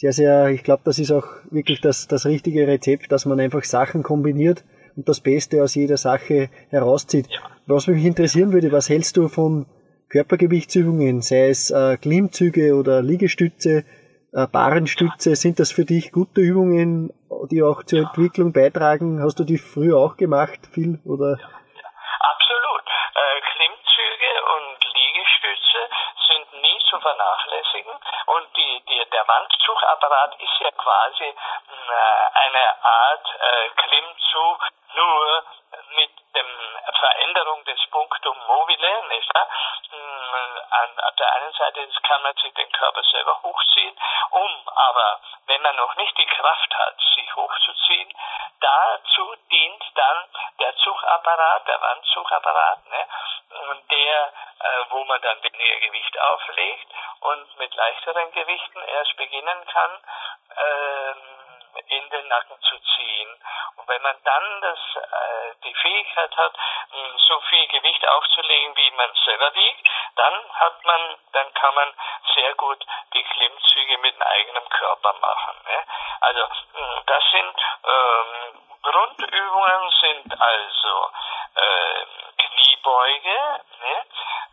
[0.03, 3.63] sehr, sehr, ich glaube, das ist auch wirklich das, das richtige Rezept, dass man einfach
[3.63, 4.65] Sachen kombiniert
[4.97, 7.29] und das Beste aus jeder Sache herauszieht.
[7.29, 7.39] Ja.
[7.67, 9.67] Was mich interessieren würde, was hältst du von
[10.09, 13.85] Körpergewichtsübungen, sei es äh, Klimmzüge oder Liegestütze,
[14.33, 17.13] äh, Barenstütze, sind das für dich gute Übungen,
[17.51, 18.05] die auch zur ja.
[18.09, 19.23] Entwicklung beitragen?
[19.23, 21.37] Hast du die früher auch gemacht, viel oder?
[21.37, 21.49] Ja.
[22.33, 22.85] Absolut.
[23.15, 25.81] Äh, Klimmzüge und Liegestütze
[26.29, 27.93] sind nie zu vernachlässigen
[28.27, 31.35] und die, die, der Wandzuchapparat ist ja quasi äh,
[32.47, 34.59] eine Art äh, Klimmzug
[34.95, 35.45] nur
[35.97, 36.51] mit dem
[36.99, 39.49] Veränderung des Punktum mobile, nicht wahr?
[39.91, 43.55] Hm, an, an der einen Seite kann man sich den Körper selber um
[44.89, 48.13] aber, wenn man noch nicht die Kraft hat, sich hochzuziehen,
[48.61, 50.25] dazu dient dann
[50.61, 53.07] der Zugapparat, der Wandzugapparat, ne?
[53.91, 56.87] der, äh, wo man dann weniger Gewicht auflegt
[57.21, 59.99] und mit leichteren Gewichten erst beginnen kann,
[60.57, 61.43] ähm,
[61.89, 63.29] in den Nacken zu ziehen.
[63.77, 66.53] Und wenn man dann das, äh, die Fähigkeit hat,
[67.27, 71.95] so viel Gewicht aufzulegen, wie man selber wiegt, dann hat man, dann kann man
[72.35, 75.55] sehr gut die Klimmzüge mit dem eigenen Körper machen.
[75.67, 75.85] Ne?
[76.21, 76.49] Also
[77.07, 77.55] das sind
[77.85, 81.11] ähm, Grundübungen sind also
[81.55, 82.07] äh,
[82.37, 84.07] Kniebeuge, ne?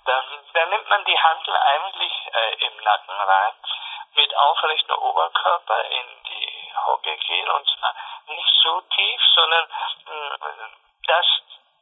[0.06, 3.54] dann, dann nimmt man die Handel eigentlich äh, im Nacken rein
[4.16, 7.94] mit aufrechtem Oberkörper in die Hocke gehen und zwar
[8.28, 9.68] nicht so tief, sondern
[10.06, 10.72] mh, hm,
[11.08, 11.26] dass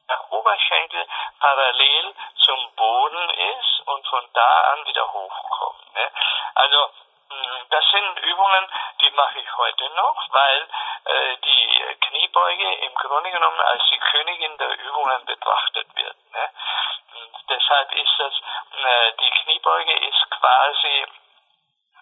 [0.09, 1.05] der Oberschenkel
[1.39, 5.93] parallel zum Boden ist und von da an wieder hochkommt.
[5.95, 6.11] Ne?
[6.55, 6.89] Also
[7.29, 8.69] hm, das sind Übungen,
[9.01, 10.67] die mache ich heute noch, weil
[11.05, 16.15] äh, die Kniebeuge im Grunde genommen als die Königin der Übungen betrachtet wird.
[16.33, 16.49] Ne?
[17.15, 21.05] Und deshalb ist das, äh, die Kniebeuge ist quasi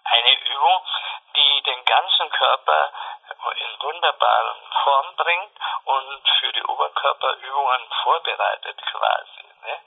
[0.04, 0.82] eine Übung,
[1.34, 2.92] die den ganzen Körper
[3.56, 5.52] in wunderbaren Form bringt
[5.84, 9.44] und für die Oberkörperübungen vorbereitet quasi.
[9.64, 9.80] Ne?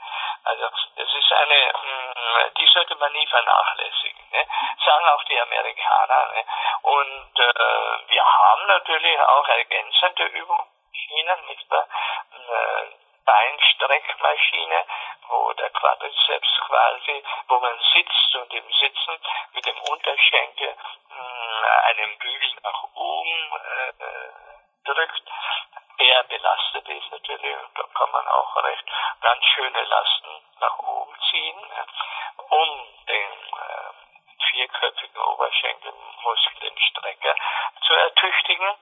[0.43, 4.29] Also es ist eine, mm, die sollte man nie vernachlässigen.
[4.31, 4.45] Ne?
[4.85, 6.31] Sagen auch die Amerikaner.
[6.33, 6.43] Ne?
[6.83, 10.67] Und äh, wir haben natürlich auch ergänzende Übungen,
[11.47, 11.87] nicht wahr?
[12.33, 12.95] Äh,
[13.25, 14.85] Beinstreckmaschine,
[15.27, 15.69] wo der
[16.99, 19.17] Quasi, wo man sitzt und im Sitzen
[19.53, 20.75] mit dem Unterschenkel
[21.09, 23.93] mh, hm, einen Bügel nach oben äh,
[24.85, 25.23] drückt.
[25.99, 28.85] Der belastet ist natürlich, da kann man auch recht
[29.21, 31.59] ganz schöne Lasten nach oben ziehen,
[32.49, 33.93] um den äh,
[34.51, 37.35] vierköpfigen Oberschenkelmuskelstrecker
[37.85, 37.93] zu
[38.69, 38.77] ertüchtigen.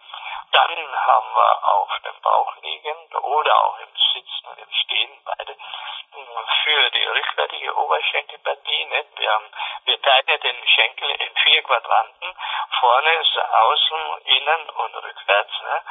[0.51, 5.53] Dann haben wir auf dem Bauch liegend oder auch im Sitzen und im Stehen beide
[5.53, 8.87] hm, für die rückwärtige Oberschenkelpartie.
[9.17, 9.51] Wir, haben,
[9.85, 12.35] wir teilen den Schenkel in vier Quadranten.
[12.79, 15.61] Vorne außen, innen und rückwärts.
[15.61, 15.81] Ne?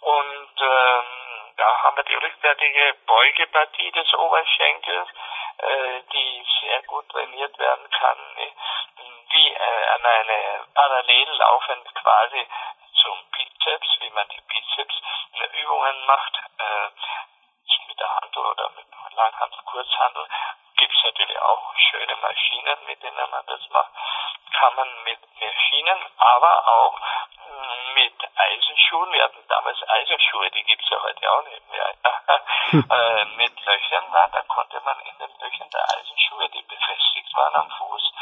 [0.00, 5.08] Und ähm, da haben wir die rückwärtige Beugepartie des Oberschenkels,
[5.58, 8.52] äh, die sehr gut trainiert werden kann, ne?
[9.30, 12.46] wie äh, an eine parallel laufend quasi
[13.02, 13.27] zum
[13.68, 14.94] Bizeps, wie man die Bizeps
[15.60, 16.88] Übungen macht, äh,
[17.88, 20.26] mit der Handel oder mit Langhandel, Kurzhandel,
[20.78, 23.90] gibt es natürlich auch schöne Maschinen, mit denen man das macht.
[24.52, 26.98] Kann man mit Maschinen, aber auch
[27.44, 31.88] hm, mit Eisenschuhen, wir hatten damals Eisenschuhe, die gibt es ja heute auch nicht mehr,
[32.72, 37.54] äh, mit Löchern, na, da konnte man in den Löchern der Eisenschuhe, die befestigt waren
[37.54, 38.12] am Fuß,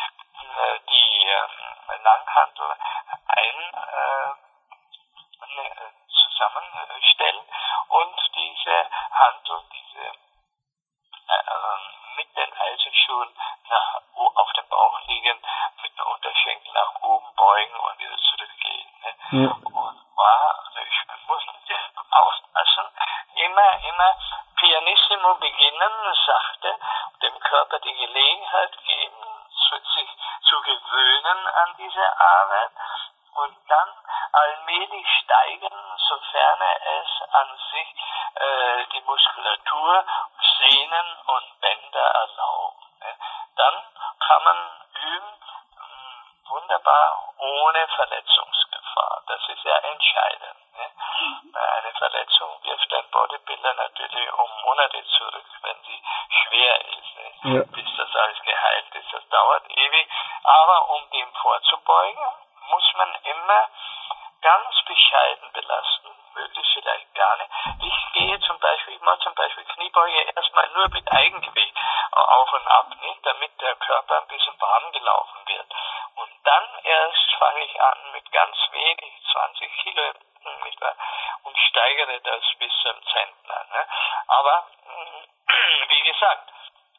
[0.43, 2.77] äh, die äh, Langhandel
[3.29, 4.46] ein äh, äh,
[6.37, 7.45] zusammenstellen
[7.89, 10.07] und diese Handel, diese
[11.29, 13.29] äh, mit den Eisenschuhen
[13.69, 15.39] nach, auf dem Bauch liegen,
[15.83, 18.89] mit dem Unterschenkel nach oben beugen und wieder zurückgehen.
[19.03, 19.45] Ne?
[19.45, 19.51] Ja.
[19.51, 21.43] Und war, ich muss
[22.11, 22.89] aufpassen,
[23.35, 24.17] immer, immer
[24.57, 26.79] pianissimo beginnen, sachte,
[27.23, 29.27] dem Körper die Gelegenheit geben,
[29.95, 30.09] sich
[30.49, 32.71] zu gewöhnen an diese Arbeit
[33.37, 33.89] und dann
[34.33, 35.66] allmählich steigen,
[36.09, 37.89] sofern es an sich
[38.37, 40.05] äh, die Muskulatur,
[40.59, 42.87] Sehnen und Bänder erlauben.
[43.01, 43.15] Ne?
[43.57, 43.75] Dann
[44.21, 44.57] kann man
[44.95, 45.41] üben
[45.77, 48.26] mh, wunderbar ohne Verletzungsgefahr.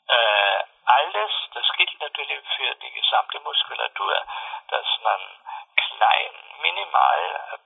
[0.07, 4.25] Äh, alles, das gilt natürlich für die gesamte Muskulatur,
[4.69, 5.19] dass man
[5.75, 6.31] klein,
[6.61, 7.59] minimal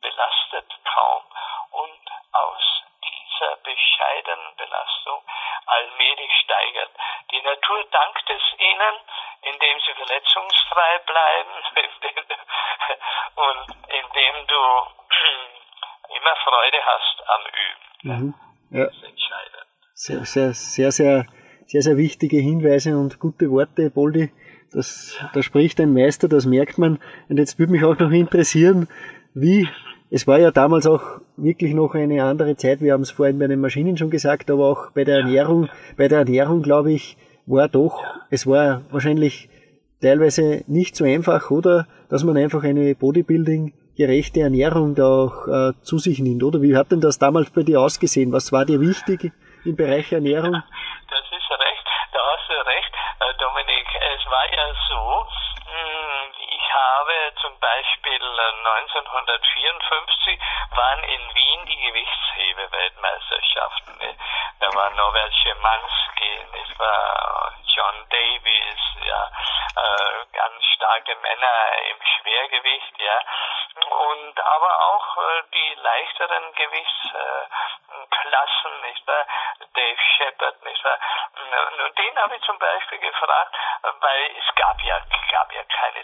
[0.00, 1.22] belastet kaum
[1.70, 2.00] und
[2.32, 5.22] aus dieser bescheidenen Belastung
[5.66, 6.90] allmählich steigert.
[7.30, 8.94] Die Natur dankt es ihnen,
[9.42, 11.52] indem sie verletzungsfrei bleiben
[13.36, 14.86] und indem du
[16.16, 17.86] immer Freude hast am Üben.
[18.02, 18.34] Mhm.
[18.70, 18.84] Ja.
[18.86, 19.66] Das ist entscheidend.
[19.94, 21.24] Sehr, sehr, sehr, sehr,
[21.66, 24.30] sehr, sehr wichtige Hinweise und gute Worte, Boldi.
[24.72, 26.98] Das, da spricht ein Meister, das merkt man.
[27.28, 28.88] Und jetzt würde mich auch noch interessieren,
[29.34, 29.68] wie,
[30.10, 33.46] es war ja damals auch wirklich noch eine andere Zeit, wir haben es vorhin bei
[33.46, 37.68] den Maschinen schon gesagt, aber auch bei der Ernährung, bei der Ernährung glaube ich, war
[37.68, 39.48] doch, es war wahrscheinlich
[40.00, 41.86] teilweise nicht so einfach, oder?
[42.08, 46.60] Dass man einfach eine Bodybuilding gerechte Ernährung da auch äh, zu sich nimmt, oder?
[46.60, 48.32] Wie hat denn das damals bei dir ausgesehen?
[48.32, 49.32] Was war dir wichtig
[49.64, 50.52] im Bereich Ernährung?
[50.52, 51.16] Da
[52.46, 53.86] hast du recht, äh, Dominik.
[53.94, 55.26] Es war ja so,
[56.86, 60.38] habe zum Beispiel 1954
[60.74, 63.96] waren in Wien die Gewichtshebe-Weltmeisterschaften.
[63.98, 64.16] Ne?
[64.60, 69.30] Da war Norbert Schimanski, es war John Davis, ja,
[69.76, 73.20] äh, ganz starke Männer im Schwergewicht, ja
[73.76, 79.26] und aber auch äh, die leichteren Gewichtsklassen, nicht wahr?
[79.74, 80.98] Dave Shepard, nicht wahr?
[81.86, 83.54] Und den habe ich zum Beispiel gefragt,
[84.00, 84.98] weil es gab ja,
[85.30, 86.02] gab ja keine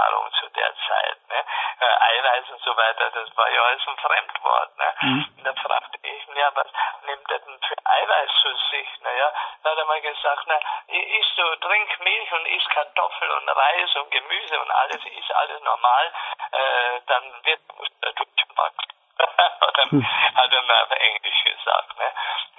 [0.00, 1.44] Zusatznahrung zu der Zeit, ne?
[1.80, 4.94] Äh, Eiweiß und so weiter, das war ja alles ein Fremdwort, ne?
[5.00, 5.26] Mhm.
[5.36, 6.66] Und da fragte ich, ja, was
[7.06, 8.88] nimmt er denn für Eiweiß zu sich?
[9.00, 9.32] Naja,
[9.62, 13.96] da hat er mal gesagt, na, isst du, trink Milch und isst Kartoffel und Reis
[13.96, 16.12] und Gemüse und alles, ist alles normal,
[16.52, 17.60] äh, dann wird
[18.02, 18.74] der durchgemacht.
[19.20, 20.06] hat, hm.
[20.34, 21.98] hat er mal auf Englisch gesagt.
[21.98, 22.12] Ne?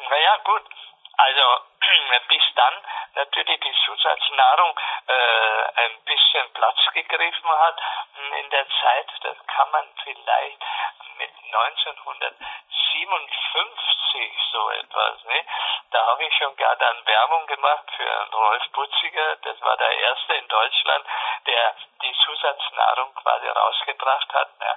[0.10, 0.64] Naja, gut.
[1.18, 1.62] Also
[2.28, 2.74] bis dann
[3.16, 7.82] natürlich die Zusatznahrung äh, ein bisschen Platz gegriffen hat
[8.40, 10.58] in der Zeit, das kann man vielleicht
[11.18, 15.46] mit 1957 so etwas, ne?
[15.92, 20.34] Da habe ich schon gar dann Werbung gemacht für Rolf Butziger, das war der erste
[20.36, 21.06] in Deutschland,
[21.46, 24.76] der die Zusatznahrung quasi rausgebracht hat, ne?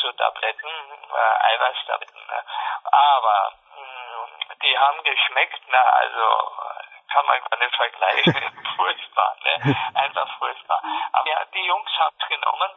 [0.00, 2.26] so Tabletten, äh, Eiweißtabletten.
[2.26, 2.44] Ne?
[2.90, 3.61] Aber hm,
[4.62, 6.52] die haben geschmeckt, na also
[7.12, 8.64] kann man gar nicht vergleichen.
[8.76, 9.76] furchtbar, ne?
[9.94, 10.82] Einfach furchtbar.
[11.12, 12.70] Aber ja, die Jungs haben es genommen,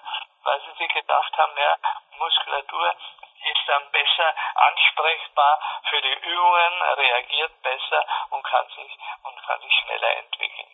[0.43, 1.78] weil sie sich gedacht haben, ja,
[2.18, 2.95] Muskulatur
[3.43, 5.59] ist dann besser ansprechbar
[5.89, 10.65] für die Übungen, reagiert besser und kann sich und kann sich schneller entwickeln.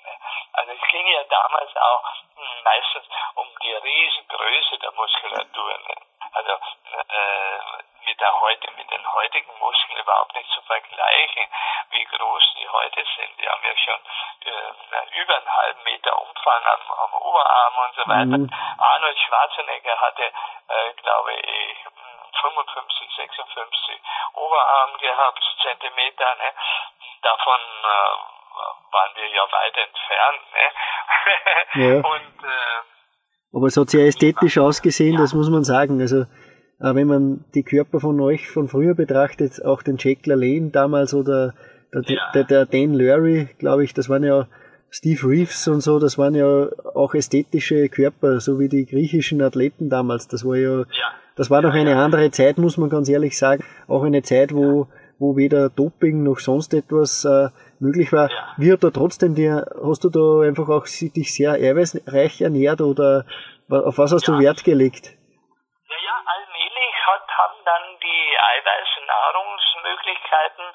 [0.53, 2.03] Also es ging ja damals auch
[2.35, 3.05] hm, meistens
[3.35, 5.77] um die Riesengröße der Muskulatur.
[5.77, 5.95] Ne?
[6.33, 7.59] Also äh,
[8.05, 11.43] mit der heute, mit den heutigen Muskeln überhaupt nicht zu vergleichen,
[11.91, 13.39] wie groß die heute sind.
[13.39, 14.01] Die haben ja schon
[14.45, 18.37] äh, über einen halben Meter Umfang am, am Oberarm und so weiter.
[18.37, 18.53] Mhm.
[18.77, 21.77] Arnold Schwarzenegger hatte, äh, glaube ich,
[22.35, 24.01] 55, 56
[24.35, 26.49] Oberarm gehabt, Zentimeter, ne?
[27.21, 28.41] Davon äh,
[28.91, 30.67] waren wir ja weit entfernt, ne?
[31.73, 31.95] Ja.
[31.97, 35.21] Und, äh, Aber es hat sehr ästhetisch ausgesehen, ja.
[35.21, 36.01] das muss man sagen.
[36.01, 36.21] Also
[36.81, 41.13] äh, wenn man die Körper von euch von früher betrachtet, auch den Jack LaLanne damals
[41.13, 41.53] oder
[41.93, 42.31] der, ja.
[42.33, 44.47] der, der Dan Lurie, glaube ich, das waren ja
[44.89, 49.89] Steve Reeves und so, das waren ja auch ästhetische Körper, so wie die griechischen Athleten
[49.89, 50.27] damals.
[50.27, 51.13] Das war ja, ja.
[51.35, 53.63] Das war doch eine andere Zeit, muss man ganz ehrlich sagen.
[53.87, 54.87] Auch eine Zeit, wo,
[55.19, 58.29] wo weder Doping noch sonst etwas äh, möglich war.
[58.57, 63.25] Wie hat da trotzdem dir, hast du da einfach auch dich sehr eiweißreich ernährt oder
[63.69, 65.17] auf was hast du Wert gelegt?
[67.41, 70.65] haben dann die Eiweißnahrungsmöglichkeiten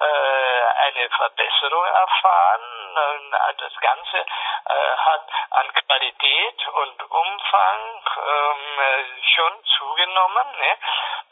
[0.00, 2.96] eine Verbesserung erfahren.
[2.96, 10.46] Äh, das Ganze äh, hat an Qualität und Umfang ähm, schon zugenommen.
[10.58, 10.78] Ne?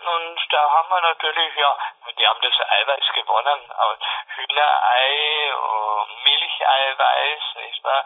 [0.06, 1.76] Und da haben wir natürlich, ja,
[2.18, 3.72] die haben das Eiweiß gewonnen.
[4.36, 5.52] Hühnerei,
[6.24, 8.04] Milcheiweiß, nicht wahr?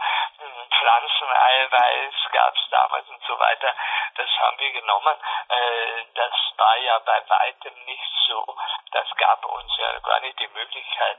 [0.79, 3.75] Pflanzeneiweiß gab es damals und so weiter.
[4.15, 5.17] Das haben wir genommen.
[5.49, 8.45] Äh, das war ja bei weitem nicht so.
[8.93, 11.19] Das gab uns ja gar nicht die Möglichkeit,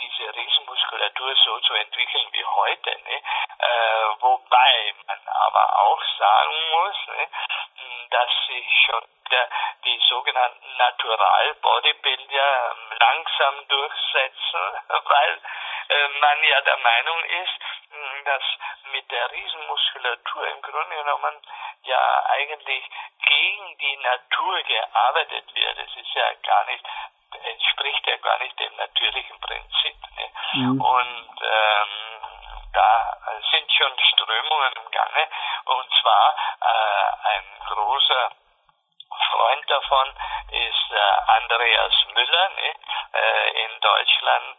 [0.00, 2.90] diese Riesenmuskulatur so zu entwickeln wie heute.
[2.90, 3.22] Ne?
[3.58, 7.28] Äh, wobei man aber auch sagen muss, ne,
[8.10, 9.48] dass sich schon der,
[9.84, 15.40] die sogenannten Natural Bodybuilder langsam durchsetzen, weil
[15.88, 17.60] äh, man ja der Meinung ist,
[18.24, 18.42] dass
[18.92, 21.42] mit der Riesenmuskulatur im Grunde genommen
[21.82, 22.84] ja eigentlich
[23.26, 25.78] gegen die Natur gearbeitet wird.
[25.78, 26.84] Es ist ja gar nicht,
[27.44, 29.96] entspricht ja gar nicht dem natürlichen Prinzip.
[30.16, 30.30] Ne?
[30.54, 30.80] Mhm.
[30.80, 32.20] Und ähm,
[32.72, 33.18] da
[33.50, 35.28] sind schon Strömungen im Gange.
[35.64, 38.30] Und zwar äh, ein großer
[39.30, 40.08] Freund davon
[40.50, 42.74] ist äh, Andreas Müller ne?
[43.12, 44.56] äh, in Deutschland,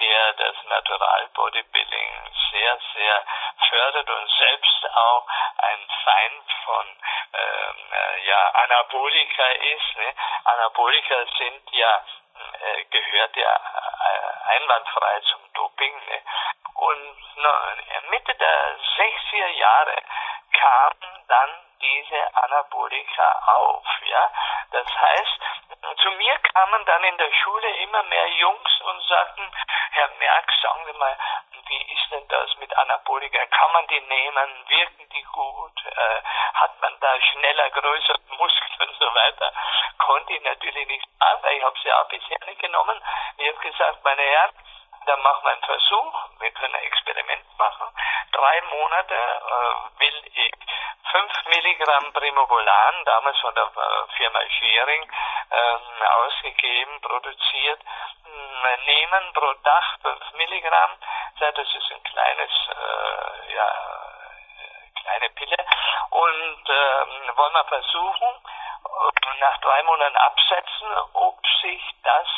[0.00, 2.10] der das Natural Bodybuilding
[2.50, 3.24] sehr, sehr
[3.68, 5.26] fördert und selbst auch
[5.58, 6.86] ein Feind von
[7.34, 9.96] ähm, äh, ja, Anabolika ist.
[9.96, 10.14] Ne?
[10.44, 12.04] Anabolika sind ja,
[12.60, 15.94] äh, gehört ja äh, einwandfrei zum Doping.
[16.06, 16.22] Ne?
[16.74, 17.76] Und na,
[18.10, 19.96] Mitte der 60er Jahre
[20.52, 21.50] kamen dann
[21.82, 23.86] diese Anabolika auf.
[24.04, 24.30] Ja?
[24.70, 25.40] Das heißt,
[26.00, 29.50] zu mir kamen dann in der Schule immer mehr Jungs und sagten,
[29.90, 31.16] Herr Merck, sagen Sie mal,
[31.68, 33.44] wie ist denn das mit Anabolika?
[33.46, 34.68] Kann man die nehmen?
[34.68, 35.86] Wirken die gut?
[35.86, 36.22] Äh,
[36.54, 39.52] hat man da schneller, größere Muskeln und so weiter?
[39.98, 43.02] Konnte ich natürlich nicht sagen, weil ich habe sie auch bisher nicht genommen.
[43.38, 44.52] Ich habe gesagt, meine Herren,
[45.06, 47.86] dann machen wir einen Versuch, wir können ein Experiment machen.
[48.32, 50.52] Drei Monate äh, will ich
[51.10, 55.10] 5 Milligramm Primobolan, damals von der äh, Firma Schering,
[55.50, 57.80] äh, ausgegeben, produziert,
[58.24, 60.96] äh, nehmen pro Tag 5 Milligramm.
[61.38, 63.68] Das ist ein kleines, äh, ja,
[65.02, 65.56] kleine Pille.
[66.10, 68.28] Und ähm, wollen wir versuchen,
[68.84, 72.28] äh, nach drei Monaten absetzen, ob sich das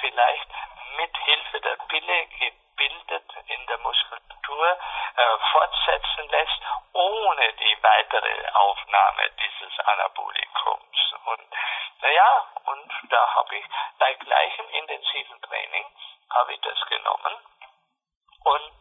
[0.00, 0.48] vielleicht
[0.96, 4.78] mit Hilfe der Pille gebildet in der Muskulatur
[5.16, 6.60] äh, fortsetzen lässt,
[6.92, 11.14] ohne die weitere Aufnahme dieses Anabolikums.
[11.26, 11.48] Und
[12.00, 13.64] naja, und da habe ich
[13.98, 15.86] bei gleichem intensiven Training
[16.30, 17.34] habe ich das genommen
[18.44, 18.72] und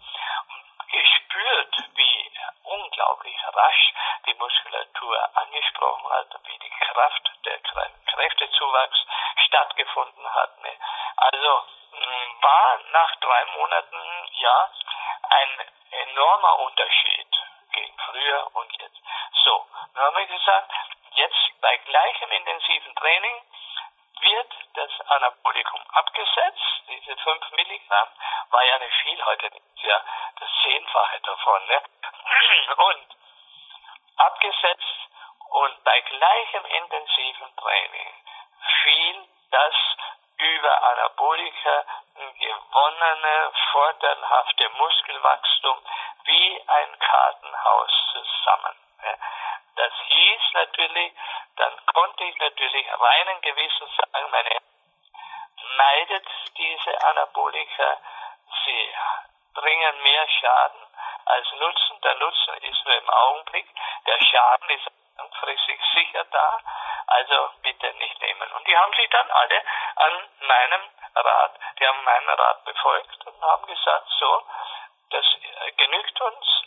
[0.92, 2.32] gespürt, wie
[2.64, 3.94] unglaublich rasch
[4.26, 9.06] die Muskulatur angesprochen hat, wie die Kraft, der Kräftezuwachs
[9.46, 10.52] stattgefunden hat.
[11.18, 11.64] Also
[12.42, 13.98] war nach drei Monaten
[14.34, 14.70] ja
[15.30, 15.50] ein
[15.92, 17.28] enormer Unterschied
[17.74, 19.02] gegen früher und jetzt.
[19.44, 20.72] So, dann haben wir gesagt,
[21.14, 23.42] jetzt bei gleichem intensiven Training
[24.22, 26.84] wird das Anabolikum abgesetzt.
[26.88, 28.10] Diese 5 Milligramm
[28.50, 29.50] war ja nicht viel, heute
[29.84, 30.04] ja
[30.40, 31.66] das Zehnfache davon.
[31.68, 31.82] Ne?
[32.78, 33.08] Und
[34.18, 35.02] abgesetzt
[35.52, 38.14] und bei gleichem intensiven Training
[38.84, 39.76] fiel das
[40.38, 41.86] über Anabolika
[42.72, 45.78] gewonnene vorteilhafte Muskelwachstum
[46.24, 48.76] wie ein Kartenhaus zusammen.
[49.76, 51.14] Das hieß natürlich,
[51.58, 54.58] dann konnte ich natürlich reinen Gewissen sagen, meine
[55.78, 57.98] meidet diese Anabolika,
[58.66, 58.94] sie
[59.54, 60.82] bringen mehr Schaden
[61.26, 62.02] als Nutzen.
[62.02, 63.68] Der Nutzen ist nur im Augenblick,
[64.06, 66.60] der Schaden ist langfristig sicher da,
[67.12, 68.52] also bitte nicht nehmen.
[68.54, 69.62] Und die haben sich dann alle
[69.96, 70.82] an meinem
[71.16, 74.44] Rat, die haben meinen Rat befolgt und haben gesagt, so,
[75.10, 76.64] das äh, genügt uns.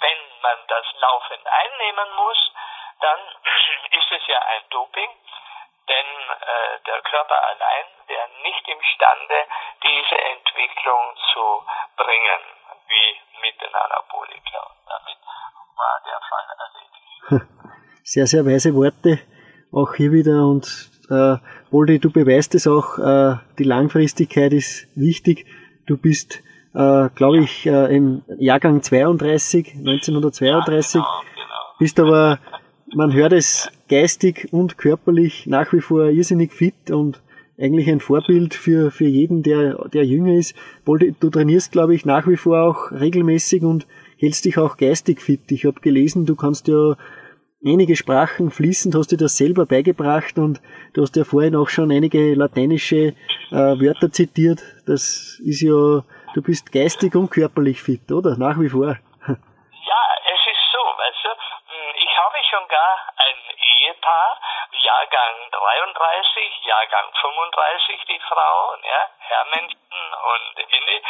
[0.00, 2.52] Wenn man das laufend einnehmen muss,
[3.00, 3.18] dann
[3.90, 5.10] ist es ja ein Doping,
[5.88, 9.46] denn äh, der Körper allein wäre nicht imstande,
[9.82, 11.66] diese Entwicklung zu
[11.96, 12.40] bringen,
[12.88, 14.60] wie mit den Anabolika.
[14.60, 15.18] Und damit
[15.76, 17.48] war der Fall erledigt.
[18.04, 19.27] Sehr, sehr weise Worte
[19.72, 21.36] auch hier wieder und äh,
[21.70, 25.46] Boldi, du beweist es auch, äh, die Langfristigkeit ist wichtig.
[25.86, 26.42] Du bist,
[26.74, 31.54] äh, glaube ich, äh, im Jahrgang 32, 1932, ja, genau, genau.
[31.78, 32.38] bist aber,
[32.94, 37.20] man hört es geistig und körperlich nach wie vor irrsinnig fit und
[37.58, 40.54] eigentlich ein Vorbild für, für jeden, der, der jünger ist.
[40.84, 45.20] Boldi, du trainierst, glaube ich, nach wie vor auch regelmäßig und hältst dich auch geistig
[45.20, 45.40] fit.
[45.50, 46.96] Ich habe gelesen, du kannst ja
[47.64, 50.60] einige Sprachen fließend, hast du das selber beigebracht und
[50.94, 53.14] du hast ja vorhin auch schon einige lateinische
[53.50, 54.60] äh, Wörter zitiert.
[54.86, 56.02] Das ist ja,
[56.34, 58.36] du bist geistig und körperlich fit, oder?
[58.36, 58.96] Nach wie vor.
[59.26, 60.02] Ja,
[60.34, 61.30] es ist so, weißt du,
[61.98, 64.40] ich habe schon sogar ein Ehepaar,
[64.88, 71.02] Jahrgang 33, Jahrgang 35, die Frau, ja, Herrmenschen und Inne,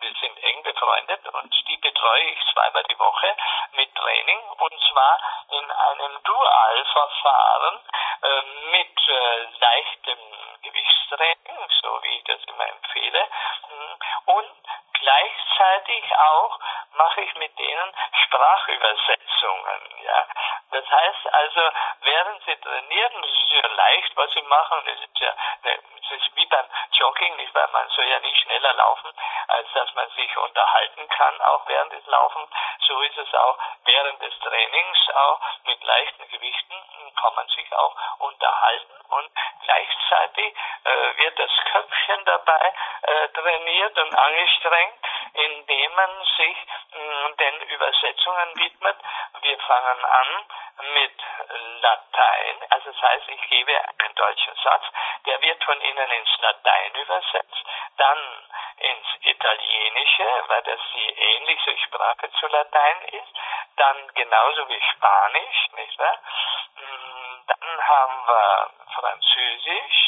[0.00, 3.34] wir sind eng befreundet und die betreue ich zweimal die Woche
[3.72, 5.18] mit Training und zwar
[5.50, 7.80] in einem Dualverfahren
[8.22, 10.18] äh, mit äh, leichtem
[10.62, 13.26] Gewichtstraining, so wie ich das immer empfehle,
[14.26, 14.54] und
[14.92, 16.58] gleichzeitig auch
[16.92, 19.80] mache ich mit denen Sprachübersetzungen.
[20.04, 20.26] Ja.
[20.70, 21.70] Das heißt also,
[22.02, 25.34] während sie trainieren, das ist ja leicht, was sie machen, das ist ja
[26.10, 29.10] es ist wie beim Jogging, nicht, weil man soll ja nicht schneller laufen,
[29.48, 32.50] als dass man sich unterhalten kann, auch während des Laufens.
[32.86, 36.74] So ist es auch während des Trainings, auch mit leichten Gewichten
[37.20, 38.94] kann man sich auch unterhalten.
[39.08, 39.30] Und
[39.64, 40.54] gleichzeitig
[40.84, 44.98] äh, wird das Köpfchen dabei äh, trainiert und angestrengt,
[45.34, 46.56] indem man sich
[46.92, 48.96] mh, den Übersetzungen widmet.
[49.42, 50.44] Wir fangen an
[50.94, 51.12] mit
[51.80, 54.84] Latein, also das heißt, ich gebe einen deutschen Satz,
[55.26, 57.64] der wird von Ihnen ins Latein übersetzt,
[57.96, 58.18] dann
[58.78, 63.34] ins Italienische, weil das die ähnliche Sprache zu Latein ist,
[63.76, 66.18] dann genauso wie Spanisch, nicht wahr?
[66.76, 70.07] Mm, dann haben wir Französisch,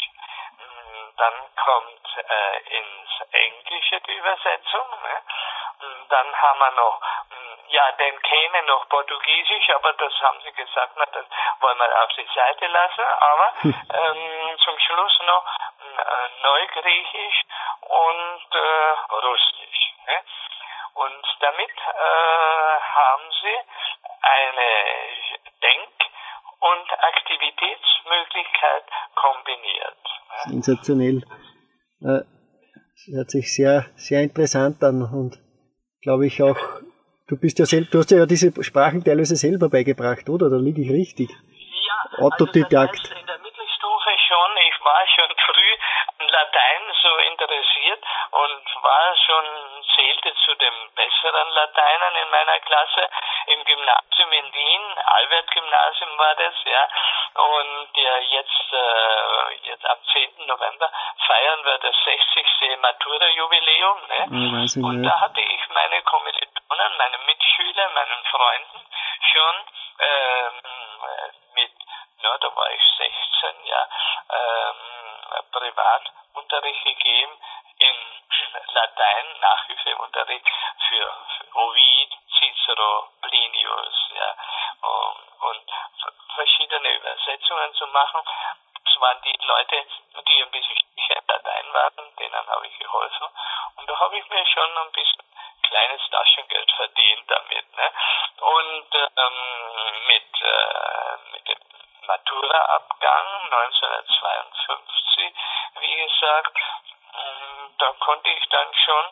[1.21, 5.21] dann kommt äh, ins Englische die Übersetzung, ne?
[6.09, 7.01] Dann haben wir noch
[7.71, 11.25] ja, dann käme noch Portugiesisch, aber das haben sie gesagt, na, das
[11.61, 13.05] wollen wir auf die Seite lassen.
[13.19, 17.43] Aber ähm, zum Schluss noch äh, Neugriechisch
[17.81, 19.93] und äh, Russisch.
[20.05, 20.23] Ne?
[20.95, 23.57] Und damit äh, haben sie
[24.21, 24.85] eine
[25.63, 26.00] Denk-
[26.61, 28.85] und Aktivitätsmöglichkeit
[29.15, 30.01] kombiniert.
[30.45, 31.23] Sensationell.
[32.01, 32.23] Äh,
[33.13, 35.37] hört sich sehr, sehr interessant an und
[36.01, 36.57] glaube ich auch
[37.31, 40.51] Du bist ja selbst, du hast ja diese Sprachen teilweise selber beigebracht, oder?
[40.51, 41.31] Da liege ich richtig.
[41.31, 42.91] Ja, Autodidakt.
[42.91, 44.51] Also in der Mittelstufe schon.
[44.67, 45.71] Ich war schon früh
[46.19, 48.03] an Latein so interessiert
[48.35, 49.47] und war schon,
[50.01, 53.09] zählte zu den besseren Lateinern in meiner Klasse
[53.47, 56.87] im Gymnasium in Wien, Albert-Gymnasium war das, ja.
[57.35, 60.47] Und ja, jetzt, äh, jetzt am 10.
[60.47, 60.91] November
[61.27, 62.77] feiern wir das 60.
[62.81, 63.99] Matura-Jubiläum.
[64.07, 64.67] Ne?
[64.75, 68.85] Ja, und da hatte ich meine Kommilitonen, meine Mitschüler, meinen Freunden
[69.31, 69.55] schon
[69.99, 70.53] ähm,
[71.55, 71.71] mit,
[72.21, 73.87] na, da war ich 16, ja,
[74.31, 75.00] ähm,
[75.51, 77.37] Privatunterricht gegeben
[77.79, 77.95] in
[78.73, 80.45] Latein, Nachhilfeunterricht
[80.87, 81.13] für,
[81.53, 84.35] Ovid, Cicero, Plinius, ja,
[84.81, 85.71] und, und
[86.35, 88.21] verschiedene Übersetzungen zu machen.
[88.83, 89.85] Das waren die Leute,
[90.27, 93.27] die ein bisschen sicher Latein waren, denen habe ich geholfen.
[93.77, 95.23] Und da habe ich mir schon ein bisschen
[95.63, 97.75] kleines Taschengeld verdient damit.
[97.75, 97.91] Ne?
[98.41, 101.59] Und ähm, mit, äh, mit dem
[102.07, 105.33] Matura-Abgang 1952,
[105.79, 106.57] wie gesagt,
[107.13, 109.05] ähm, da konnte ich dann schon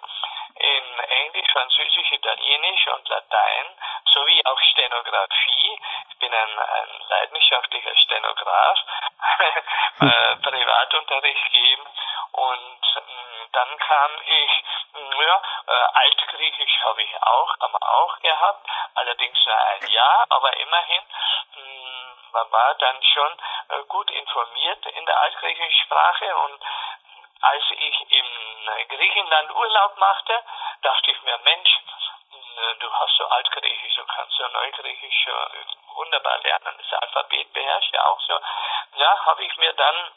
[0.55, 3.65] in Englisch, Französisch, Italienisch und Latein
[4.13, 5.79] sowie auch Stenografie.
[6.09, 8.79] Ich bin ein, ein leidenschaftlicher Stenograf,
[10.01, 11.87] äh, Privatunterricht geben.
[12.31, 14.63] Und mh, dann kam ich,
[14.93, 20.25] mh, ja, äh, Altgriechisch habe ich auch, haben wir auch gehabt, allerdings nur ein Jahr,
[20.29, 21.03] aber immerhin,
[22.32, 23.34] man war dann schon
[23.69, 26.61] äh, gut informiert in der altgriechischen Sprache und
[27.41, 28.25] als ich in
[28.89, 30.43] Griechenland Urlaub machte,
[30.82, 31.69] dachte ich mir, Mensch,
[32.80, 35.27] du hast so Altgriechisch, du kannst so Neugriechisch
[35.95, 38.39] wunderbar lernen, das Alphabet beherrscht ja auch so.
[38.95, 40.11] Ja, habe ich mir dann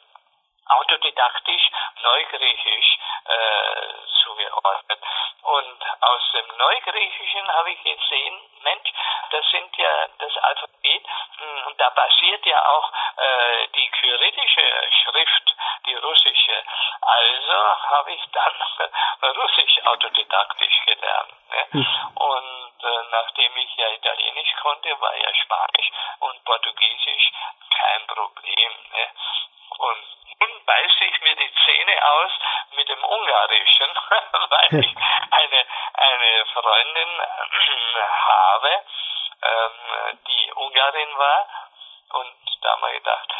[0.66, 1.70] autodidaktisch
[2.02, 3.92] Neugriechisch äh,
[4.22, 4.98] zugeordnet.
[5.42, 8.92] Und aus dem Neugriechischen habe ich gesehen, Mensch,
[9.30, 11.02] das sind ja das Alphabet,
[11.38, 14.62] hm, und da basiert ja auch äh, die kyrillische
[15.02, 15.56] Schrift,
[15.86, 16.64] die russische.
[17.00, 17.52] Also
[17.90, 18.54] habe ich dann
[19.36, 21.32] Russisch autodidaktisch gelernt.
[21.50, 21.66] Ne?
[21.72, 21.86] Hm.
[22.14, 25.90] Und äh, nachdem ich ja Italienisch konnte, war ja Spanisch
[26.20, 27.32] und Portugiesisch
[27.70, 28.72] kein Problem.
[28.94, 29.08] Ne?
[29.78, 30.06] Und
[30.40, 32.32] nun beiße ich mir die Zähne aus
[32.76, 33.88] mit dem Ungarischen,
[34.50, 34.94] weil ich
[35.30, 38.84] eine, eine Freundin äh, habe,
[39.42, 41.46] ähm, die Ungarin war.
[42.14, 43.34] Und da haben wir gedacht,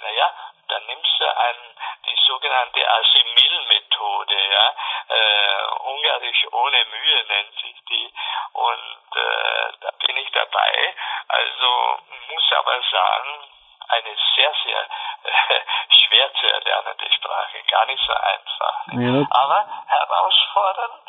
[0.00, 0.32] naja,
[0.68, 1.76] dann nimmst du einen,
[2.06, 4.74] die sogenannte Assimil-Methode, ja,
[5.08, 8.12] äh, Ungarisch ohne Mühe nennt sich die.
[8.52, 10.94] Und äh, da bin ich dabei.
[11.28, 11.98] Also
[12.28, 13.48] muss aber sagen,
[13.88, 14.80] eine sehr, sehr
[15.24, 15.60] äh,
[15.98, 18.76] schwer zu erlernende Sprache, gar nicht so einfach.
[18.92, 19.26] Ja.
[19.30, 21.02] Aber herausfordernd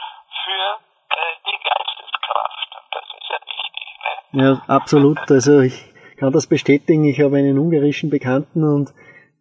[0.43, 2.69] für äh, die Geisteskraft.
[2.75, 3.87] Und das ist ja wichtig.
[4.31, 4.43] Ne?
[4.43, 5.19] Ja, absolut.
[5.31, 7.05] Also ich kann das bestätigen.
[7.05, 8.89] Ich habe einen ungarischen Bekannten und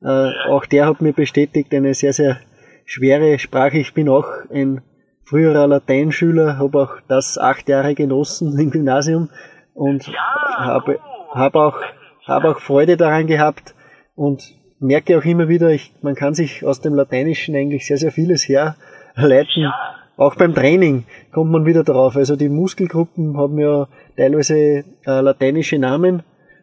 [0.02, 2.40] äh, auch der hat mir bestätigt, eine sehr, sehr
[2.84, 3.78] schwere Sprache.
[3.78, 4.82] Ich bin auch ein
[5.24, 9.30] früherer Lateinschüler, habe auch das acht Jahre genossen im Gymnasium
[9.74, 11.00] und ja, habe,
[11.34, 11.80] habe auch,
[12.28, 13.74] habe auch Freude daran gehabt
[14.14, 18.12] und merke auch immer wieder, ich, man kann sich aus dem Lateinischen eigentlich sehr, sehr
[18.12, 19.62] vieles herleiten.
[19.62, 19.74] Ja.
[20.16, 22.16] Auch beim Training kommt man wieder drauf.
[22.16, 26.22] Also die Muskelgruppen haben ja teilweise äh, lateinische Namen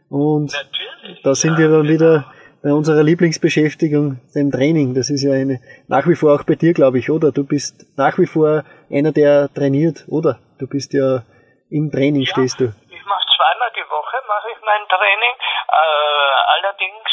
[0.09, 1.93] und Natürlich, da sind ja, wir dann genau.
[1.93, 2.25] wieder
[2.61, 4.93] bei unserer Lieblingsbeschäftigung, dem Training.
[4.93, 7.31] Das ist ja eine, nach wie vor auch bei dir, glaube ich, oder?
[7.31, 10.39] Du bist nach wie vor einer, der trainiert, oder?
[10.57, 11.23] Du bist ja
[11.69, 12.73] im Training, ja, stehst du.
[13.45, 15.35] Zweimal die Woche, mache ich mein Training.
[15.67, 17.09] Äh, allerdings,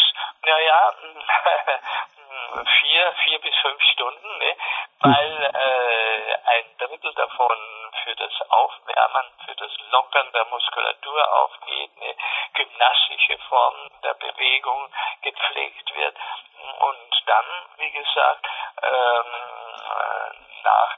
[0.47, 0.95] naja,
[2.81, 4.57] vier, vier bis fünf Stunden, ne?
[5.01, 7.59] weil äh, ein Drittel davon
[8.03, 12.15] für das Aufwärmen, für das Lockern der Muskulatur aufgeht, eine
[12.55, 16.17] gymnastische Form der Bewegung gepflegt wird
[16.79, 18.47] und dann, wie gesagt,
[18.83, 19.27] ähm,
[20.63, 20.97] nach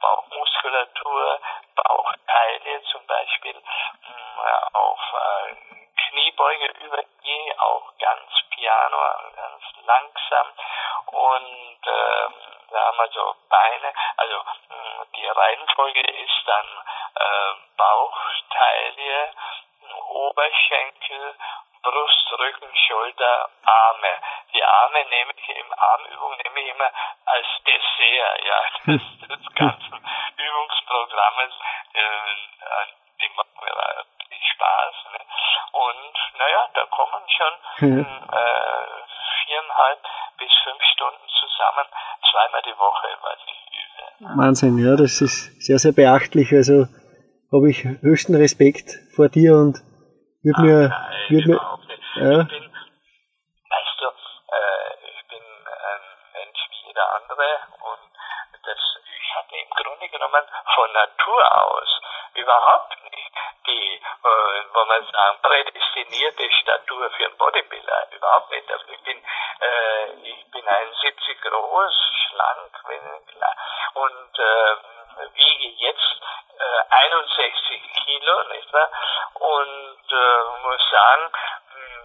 [0.00, 1.40] Bauchmuskulatur,
[1.74, 5.56] Bauchteile zum Beispiel äh, auf äh,
[6.08, 8.96] Kniebeuge übergehe, auch ganz piano,
[9.36, 10.46] ganz langsam.
[11.06, 12.34] Und ähm,
[12.70, 16.66] da haben wir so Beine, also mh, die Reihenfolge ist dann
[17.14, 18.18] äh, Bauch,
[18.50, 19.32] Taille,
[20.08, 21.34] Oberschenkel,
[21.86, 24.12] Brust, Rücken, Schulter, Arme.
[24.52, 26.90] Die Arme nehme ich im Armübung nehme ich immer
[27.26, 28.60] als Dessert, ja,
[28.90, 29.98] des, des ganzen
[30.36, 31.52] Übungsprogrammes.
[31.94, 32.02] Äh,
[33.22, 34.94] die machen mir richtig Spaß.
[35.12, 35.20] Ne?
[35.78, 37.54] Und naja, da kommen schon
[38.02, 38.86] äh,
[39.46, 40.02] viereinhalb
[40.38, 41.86] bis fünf Stunden zusammen,
[42.30, 44.36] zweimal die Woche, was ich übe.
[44.42, 46.52] Wahnsinn, ja, das ist sehr, sehr beachtlich.
[46.52, 46.86] Also
[47.52, 49.85] habe ich höchsten Respekt vor dir und
[50.46, 51.58] würde mir, nein, würd mir,
[52.22, 52.40] ja.
[52.40, 52.70] Ich bin,
[53.66, 56.02] weißt du, äh, ich bin ein
[56.34, 57.48] Mensch wie jeder andere
[57.82, 58.10] und
[58.62, 60.44] das, ich hatte im Grunde genommen
[60.74, 62.00] von Natur aus
[62.34, 63.32] überhaupt nicht
[63.66, 68.08] die, äh, wo man sagen, prädestinierte Statur für einen Bodybuilder.
[68.12, 68.70] Überhaupt nicht.
[68.70, 71.94] Also ich bin, äh, ich bin 71 groß,
[72.28, 72.72] schlank,
[73.26, 73.56] klar,
[73.94, 74.76] und äh,
[75.34, 76.20] wiege jetzt
[76.58, 78.90] äh, 61 Kilo, nicht wahr?
[79.34, 81.32] Und äh, muss sagen,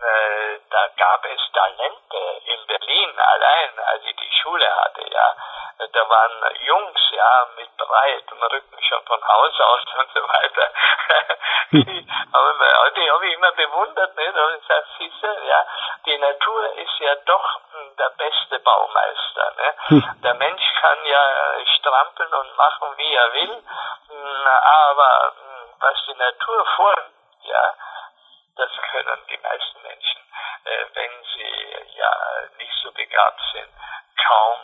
[0.01, 5.35] äh, da gab es Talente in Berlin allein, als ich die Schule hatte, ja.
[5.93, 10.71] Da waren Jungs, ja, mit breitem Rücken schon von Haus aus und so weiter.
[11.71, 14.35] die, aber die habe ich immer bewundert, nicht?
[14.37, 15.65] Und ich sage, siehste, ja,
[16.05, 19.75] die Natur ist ja doch hm, der beste Baumeister, ne?
[19.87, 20.21] Hm.
[20.23, 23.63] Der Mensch kann ja strampeln und machen, wie er will,
[24.09, 25.33] hm, aber
[25.79, 26.95] was die Natur vor,
[27.43, 27.73] ja,
[28.55, 30.21] das können die meisten Menschen,
[30.65, 32.11] äh, wenn sie ja
[32.57, 33.69] nicht so begabt sind,
[34.27, 34.59] kaum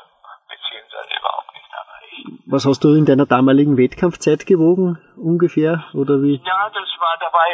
[0.48, 2.44] beziehungsweise überhaupt nicht erreichen.
[2.48, 6.42] Was hast du in deiner damaligen Wettkampfzeit gewogen ungefähr oder wie?
[6.44, 7.48] Ja, das war dabei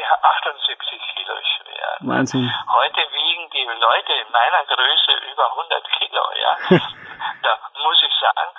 [0.43, 1.87] 78 Kilo schwer.
[2.07, 2.49] Wahnsinn.
[2.67, 6.51] Heute wiegen die Leute in meiner Größe über 100 Kilo, ja.
[7.43, 8.49] da muss ich sagen,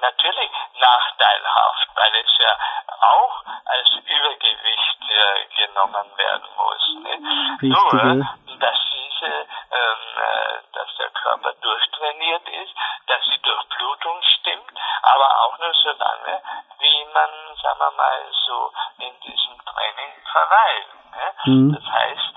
[0.00, 2.56] natürlich nachteilhaft, weil es ja
[3.00, 6.84] auch als Übergewicht äh, genommen werden muss.
[7.02, 7.68] Ne?
[7.68, 8.26] Nur,
[8.58, 12.74] dass diese, ähm, äh, dass der Körper durchtrainiert ist,
[13.06, 14.72] dass die Durchblutung stimmt,
[15.02, 16.42] aber auch nur so lange,
[16.78, 17.30] wie man,
[17.62, 20.88] sagen wir mal, so in diesem Training verweilt.
[21.12, 21.52] Ne?
[21.52, 21.74] Mhm.
[21.74, 22.34] Das heißt,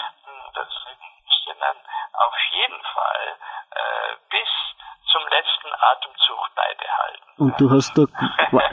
[0.54, 0.68] das
[1.26, 1.76] müsste man
[2.14, 3.38] auf jeden Fall
[3.72, 4.50] äh, bis
[5.16, 7.24] zum letzten Atemzug beibehalten.
[7.38, 8.04] Und du hast da,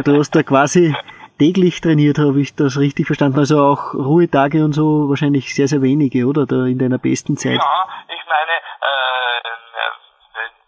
[0.02, 0.94] du hast da quasi
[1.38, 3.38] täglich trainiert, habe ich das richtig verstanden?
[3.38, 6.46] Also auch Ruhetage und so wahrscheinlich sehr, sehr wenige, oder?
[6.46, 7.62] Da in deiner besten Zeit?
[7.62, 9.38] Ja, ich meine, äh,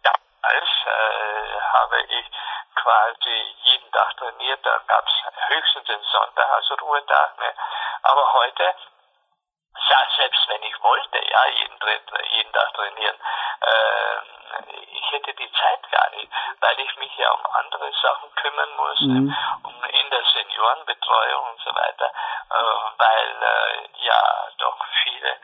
[0.07, 2.27] damals äh, habe ich
[2.79, 3.35] quasi
[3.67, 5.17] jeden Tag trainiert, da gab es
[5.51, 7.39] höchstens den Sonntag, also Ruhetag.
[7.39, 7.51] Ne?
[8.03, 8.75] Aber heute
[10.17, 11.79] selbst wenn ich wollte, ja, jeden,
[12.31, 13.17] jeden Tag trainieren,
[13.61, 14.34] äh,
[14.93, 16.31] ich hätte die Zeit gar nicht,
[16.61, 19.37] weil ich mich ja um andere Sachen kümmern muss, mhm.
[19.63, 22.11] um in der Seniorenbetreuung und so weiter,
[22.51, 25.39] äh, weil äh, ja doch viele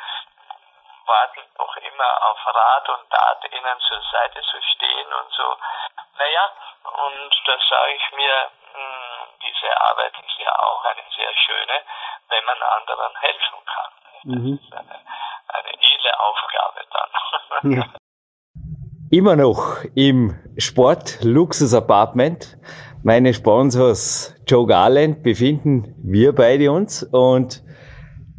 [1.06, 5.56] warten noch immer auf Rat und Tat ihnen zur Seite zu stehen und so.
[6.18, 6.52] Naja,
[6.84, 11.82] und da sage ich mir, mh, hm, diese Arbeit ist ja auch eine sehr schöne,
[12.28, 13.92] wenn man anderen helfen kann.
[14.22, 14.58] Mhm.
[14.58, 15.00] Das ist eine,
[15.48, 17.72] eine edle Aufgabe dann.
[17.72, 17.84] Ja.
[19.12, 22.56] Immer noch im Sport Luxus Apartment.
[23.02, 27.64] Meine Sponsors Joe Garland befinden wir beide uns und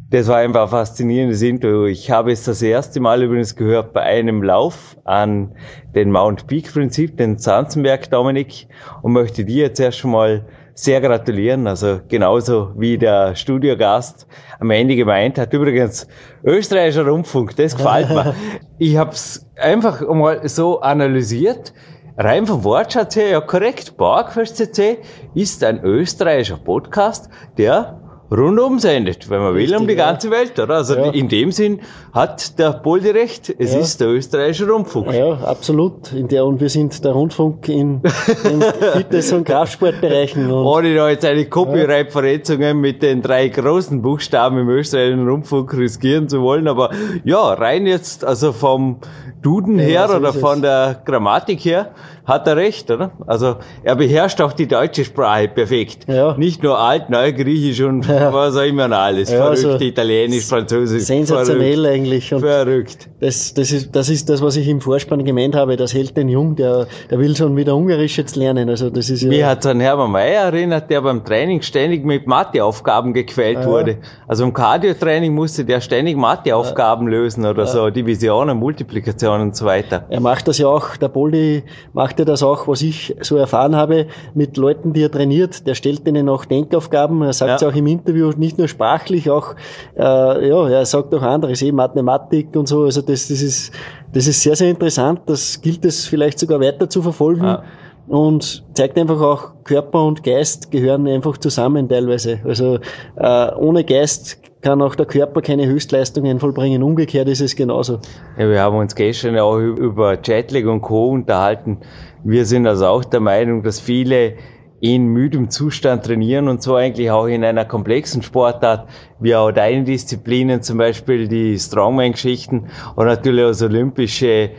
[0.08, 1.84] das war einfach ein faszinierendes Interview.
[1.84, 5.54] Ich habe es das erste Mal übrigens gehört bei einem Lauf an
[5.94, 8.66] den Mount Peak Prinzip, den Zanzenberg Dominik,
[9.02, 11.66] und möchte dir jetzt erst schon mal sehr gratulieren.
[11.66, 14.26] Also genauso wie der Studiogast
[14.58, 15.52] am Ende gemeint hat.
[15.52, 16.06] Übrigens,
[16.44, 18.34] österreichischer Rundfunk, das gefällt mir.
[18.78, 21.72] Ich habe es einfach mal so analysiert.
[22.18, 23.96] Rein vom Wortschatz her, ja korrekt.
[23.96, 24.98] Bauerquest CC
[25.34, 28.01] ist ein österreichischer Podcast, der
[28.32, 30.76] rundum sendet, wenn man will, um die ganze Welt, oder?
[30.76, 31.10] Also ja.
[31.10, 31.80] in dem Sinn
[32.12, 33.54] hat der Poldi recht.
[33.58, 33.80] Es ja.
[33.80, 35.12] ist der österreichische Rundfunk.
[35.12, 36.12] Ja, absolut.
[36.12, 38.00] In der, und wir sind der Rundfunk in,
[38.44, 38.62] in
[38.92, 40.50] Fitness- und Kraftsportbereichen.
[40.50, 46.28] Und Ohne da jetzt eine Copyright-Verletzungen mit den drei großen Buchstaben im österreichischen Rundfunk riskieren
[46.28, 46.68] zu wollen.
[46.68, 46.90] Aber
[47.24, 48.98] ja, rein jetzt, also vom
[49.42, 51.90] Duden her so oder von der Grammatik her,
[52.24, 53.10] hat er recht, oder?
[53.26, 56.06] Also er beherrscht auch die deutsche Sprache perfekt.
[56.06, 56.36] Ja.
[56.36, 58.32] Nicht nur alt, neu, griechisch und ja.
[58.32, 59.30] was auch immer noch alles.
[59.30, 61.04] Ja, verrückt, also Italienisch, Französisch.
[61.04, 61.94] Sensationell verrückt.
[61.94, 62.34] eigentlich.
[62.34, 63.08] Und verrückt.
[63.20, 65.76] Das, das, ist, das ist das, was ich im Vorspann gemeint habe.
[65.76, 68.68] Das hält den Jung, der, der will schon wieder Ungarisch jetzt lernen.
[68.68, 72.26] Also das ist ja Mir hat an Hermann Mayer erinnert, der beim Training ständig mit
[72.26, 73.66] Matheaufgaben gequält ja.
[73.66, 73.98] wurde.
[74.26, 80.06] Also im Cardio-Training musste der ständig Matheaufgaben lösen oder so, Divisionen, Multiplikationen und so weiter.
[80.08, 81.62] Er macht das ja auch, der Boldi
[81.92, 85.66] macht er das auch, was ich so erfahren habe, mit Leuten, die er trainiert.
[85.66, 87.22] Der stellt ihnen auch Denkaufgaben.
[87.22, 87.68] Er sagt es ja.
[87.68, 89.54] auch im Interview, nicht nur sprachlich, auch,
[89.96, 92.84] äh, ja, er sagt auch anderes, eben Mathematik und so.
[92.84, 93.72] Also das, das ist,
[94.12, 95.20] das ist sehr, sehr interessant.
[95.26, 97.44] Das gilt es vielleicht sogar weiter zu verfolgen.
[97.44, 97.62] Ja.
[98.08, 102.40] Und zeigt einfach auch, Körper und Geist gehören einfach zusammen teilweise.
[102.44, 102.78] Also
[103.16, 106.82] äh, ohne Geist kann auch der Körper keine Höchstleistungen vollbringen.
[106.82, 107.98] Umgekehrt ist es genauso.
[108.38, 111.08] Ja, wir haben uns gestern auch über Jetlag und Co.
[111.08, 111.78] unterhalten.
[112.24, 114.34] Wir sind also auch der Meinung, dass viele
[114.82, 118.88] in müdem Zustand trainieren und so eigentlich auch in einer komplexen Sportart,
[119.20, 122.66] wie auch deine Disziplinen, zum Beispiel die Strongman-Geschichten
[122.96, 124.50] und natürlich das olympische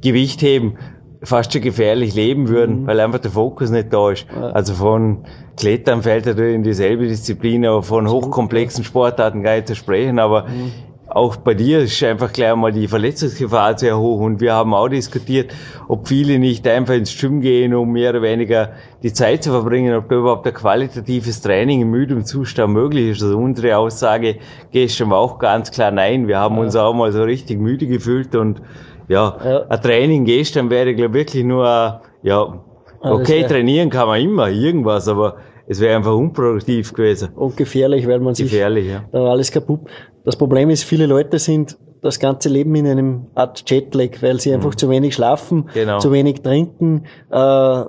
[0.00, 0.78] Gewichtheben,
[1.24, 2.86] fast schon gefährlich leben würden, mhm.
[2.86, 4.26] weil einfach der Fokus nicht da ist.
[4.30, 5.24] Also von
[5.56, 10.44] Klettern fällt natürlich in dieselbe Disziplin, aber von hochkomplexen Sportarten gar nicht zu sprechen, aber
[10.44, 10.70] mhm.
[11.14, 14.88] Auch bei dir ist einfach gleich einmal die Verletzungsgefahr sehr hoch und wir haben auch
[14.88, 15.54] diskutiert,
[15.86, 18.72] ob viele nicht einfach ins Gym gehen, um mehr oder weniger
[19.04, 23.22] die Zeit zu verbringen, ob da überhaupt ein qualitatives Training im müden Zustand möglich ist.
[23.22, 24.38] Also unsere Aussage
[24.72, 26.26] gestern war auch ganz klar nein.
[26.26, 28.60] Wir haben uns auch mal so richtig müde gefühlt und
[29.06, 29.66] ja, ja.
[29.68, 32.64] ein Training gestern wäre, glaube ich, wirklich nur, ja,
[33.02, 35.36] okay, trainieren kann man immer, irgendwas, aber
[35.68, 37.28] es wäre einfach unproduktiv gewesen.
[37.36, 39.04] Und gefährlich, weil man gefährlich, sich ja.
[39.12, 39.82] da alles kaputt.
[40.24, 44.52] Das Problem ist, viele Leute sind das ganze Leben in einem Art Jetlag, weil sie
[44.52, 44.78] einfach mhm.
[44.78, 45.98] zu wenig schlafen, genau.
[45.98, 47.84] zu wenig trinken, äh,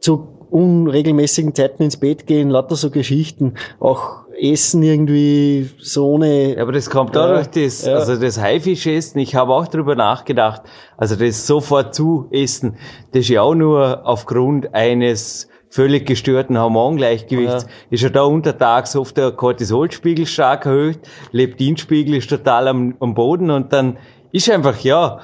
[0.00, 3.54] zu unregelmäßigen Zeiten ins Bett gehen, lauter so Geschichten.
[3.80, 6.56] Auch Essen irgendwie so ohne.
[6.56, 7.94] Ja, aber das kommt dadurch, das, ja.
[7.94, 10.62] also das Haifischessen, ich habe auch drüber nachgedacht,
[10.96, 12.76] also das sofort zu essen,
[13.12, 17.64] das ist ja auch nur aufgrund eines völlig gestörten Hormongleichgewichts.
[17.64, 17.68] Ja.
[17.90, 21.00] Ist ja da untertags oft der Cortisolspiegel stark erhöht,
[21.32, 23.98] Leptinspiegel ist total am, am Boden und dann
[24.30, 25.18] ist einfach, ja,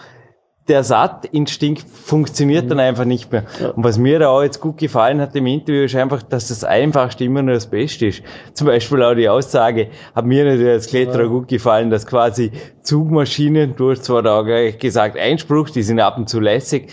[0.66, 2.68] der Sattinstinkt funktioniert mhm.
[2.70, 3.44] dann einfach nicht mehr.
[3.60, 3.68] Ja.
[3.70, 6.64] Und was mir da auch jetzt gut gefallen hat im Interview, ist einfach, dass das
[6.64, 8.22] Einfachste immer nur das Beste ist.
[8.52, 11.28] Zum Beispiel auch die Aussage, hat mir natürlich als Kletterer ja.
[11.28, 12.50] gut gefallen, dass quasi
[12.82, 16.88] Zugmaschinen, du hast zwar da gesagt Einspruch, die sind ab und zu lässig,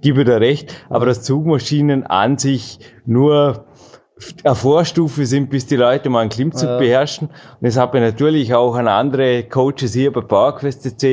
[0.00, 3.66] gebe da recht, aber dass Zugmaschinen an sich nur
[4.44, 6.78] eine Vorstufe sind, bis die Leute mal einen Klimmzug ja.
[6.78, 7.28] beherrschen.
[7.60, 11.04] Und es hat mich natürlich auch an andere Coaches hier bei PowerQuest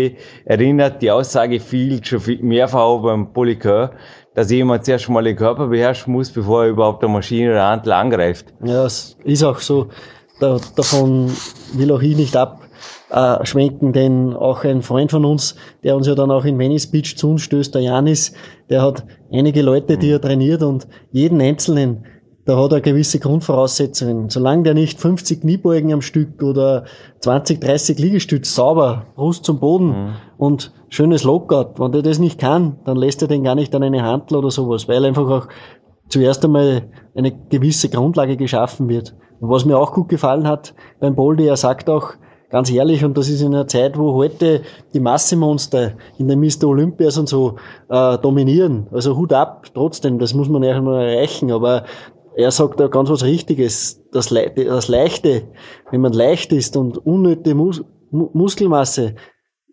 [0.45, 1.01] erinnert.
[1.01, 3.91] Die Aussage fiel schon mehrfach beim Polycur,
[4.33, 7.93] dass jemand zuerst mal den Körper beherrschen muss, bevor er überhaupt eine Maschine oder Handel
[7.93, 8.47] angreift.
[8.63, 9.89] Ja, es ist auch so.
[10.39, 11.31] Da, davon
[11.73, 12.35] will auch ich nicht
[13.09, 17.15] abschwenken, denn auch ein Freund von uns, der uns ja dann auch in Venice Beach
[17.17, 18.33] zu uns stößt, der Janis,
[18.69, 22.05] der hat einige Leute, die er trainiert und jeden einzelnen
[22.45, 24.29] da hat er gewisse Grundvoraussetzungen.
[24.29, 26.85] Solange der nicht 50 Kniebeugen am Stück oder
[27.21, 30.13] 20, 30 Liegestütz sauber, Brust zum Boden mhm.
[30.37, 33.81] und schönes Lockout, wenn der das nicht kann, dann lässt er den gar nicht an
[33.81, 35.47] eine Handel oder sowas, weil einfach auch
[36.07, 36.83] zuerst einmal
[37.15, 39.15] eine gewisse Grundlage geschaffen wird.
[39.39, 42.13] Und was mir auch gut gefallen hat beim Boldi, er sagt auch,
[42.49, 44.61] ganz ehrlich, und das ist in einer Zeit, wo heute
[44.93, 46.67] die Massemonster in den Mr.
[46.67, 47.57] Olympias und so
[47.89, 48.87] äh, dominieren.
[48.91, 51.85] Also Hut ab, trotzdem, das muss man ja mal erreichen, aber
[52.35, 54.01] er sagt da ganz was Richtiges.
[54.11, 55.49] Das, Le das Leichte,
[55.91, 59.15] wenn man leicht ist und unnötige Mus Muskelmasse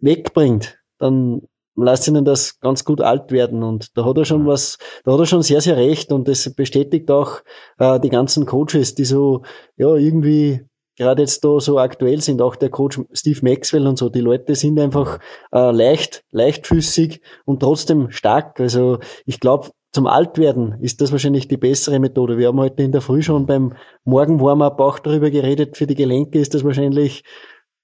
[0.01, 1.43] wegbringt, dann
[1.77, 3.63] lässt ihnen das ganz gut alt werden.
[3.63, 6.13] Und da hat er schon was, da hat er schon sehr, sehr recht.
[6.13, 7.41] Und das bestätigt auch
[7.79, 9.43] äh, die ganzen Coaches, die so,
[9.77, 10.67] ja, irgendwie
[10.97, 14.55] gerade jetzt da so aktuell sind, auch der Coach Steve Maxwell und so, die Leute
[14.55, 15.19] sind einfach
[15.53, 18.61] äh, leicht, leichtfüßig und trotzdem stark.
[18.61, 22.39] Also ich glaube, zum Altwerden ist das wahrscheinlich die bessere Methode.
[22.39, 23.75] Wir haben heute in der Früh schon beim
[24.05, 25.77] Morgenwarm-up auch darüber geredet.
[25.77, 27.25] Für die Gelenke ist das wahrscheinlich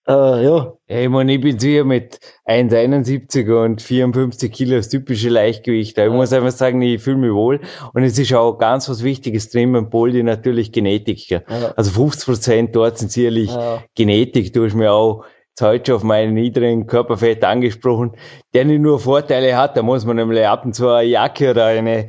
[0.08, 0.72] äh, ja.
[0.88, 0.98] ja.
[1.00, 5.98] Ich meine, ich bin sicher mit 1,71 und 54 Kilo das typische Leichtgewicht.
[5.98, 6.10] Ich ja.
[6.10, 7.60] muss einfach sagen, ich fühle mich wohl.
[7.92, 11.28] Und es ist auch ganz was Wichtiges drin beim Poldi natürlich Genetik.
[11.28, 11.42] Ja.
[11.76, 13.50] Also 50 Prozent dort sind sicherlich
[13.94, 14.52] Genetik.
[14.52, 15.24] Du hast mir auch
[15.60, 18.12] heute schon auf meinen niedrigen Körperfett angesprochen,
[18.54, 21.66] der nicht nur Vorteile hat, da muss man nämlich ab und zu eine Jacke oder
[21.66, 22.08] eine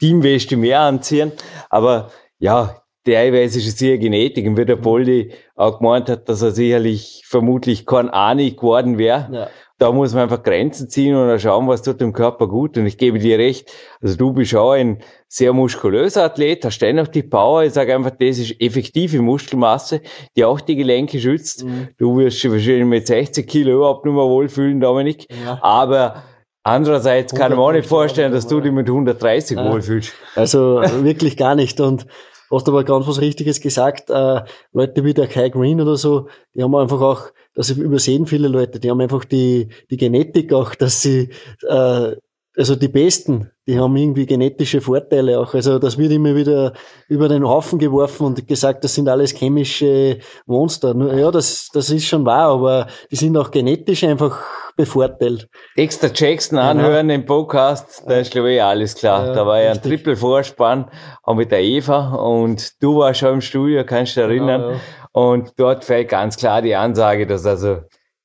[0.00, 1.32] Teamweste mehr anziehen,
[1.70, 4.46] aber ja, teilweise ist es sicher Genetik.
[4.46, 9.28] Und wie der Poldi auch gemeint hat, dass er sicherlich vermutlich kein Ani geworden wäre.
[9.32, 9.48] Ja.
[9.78, 12.78] Da muss man einfach Grenzen ziehen und schauen, was tut dem Körper gut.
[12.78, 13.70] Und ich gebe dir recht,
[14.00, 14.98] also du bist auch ein
[15.28, 17.64] sehr muskulöser Athlet, hast dennoch die Power.
[17.64, 20.00] Ich sage einfach, das ist effektive Muskelmasse,
[20.36, 21.64] die auch die Gelenke schützt.
[21.64, 21.88] Mhm.
[21.98, 25.26] Du wirst dich wahrscheinlich mit 60 Kilo überhaupt nicht mehr wohlfühlen, Dominik.
[25.44, 25.58] Ja.
[25.62, 26.22] Aber
[26.64, 29.72] Andererseits kann man auch nicht vorstellen, dass du dich mit 130 ja.
[29.72, 30.12] wohlfühlst.
[30.34, 31.80] Also wirklich gar nicht.
[31.80, 32.06] Und
[32.50, 34.10] hast aber ganz was Richtiges gesagt.
[34.10, 34.42] Äh,
[34.72, 38.80] Leute wie der Kai Green oder so, die haben einfach auch, das übersehen viele Leute,
[38.80, 41.30] die haben einfach die, die Genetik auch, dass sie,
[41.68, 42.16] äh,
[42.58, 45.54] also die Besten, die haben irgendwie genetische Vorteile auch.
[45.54, 46.72] Also das wird immer wieder
[47.06, 50.92] über den Haufen geworfen und gesagt, das sind alles chemische Monster.
[51.16, 54.42] Ja, das, das ist schon wahr, aber die sind auch genetisch einfach
[54.76, 55.48] bevorteilt.
[55.76, 57.14] Extra Jackson anhören ja.
[57.14, 59.28] im Podcast, da ist glaube ich alles klar.
[59.28, 60.90] Ja, da war ja ein Triple-Vorspann,
[61.22, 64.72] auch mit der Eva und du warst schon im Studio, kannst du dich erinnern.
[64.72, 64.80] Ja,
[65.12, 67.78] und dort fällt ganz klar die Ansage, dass also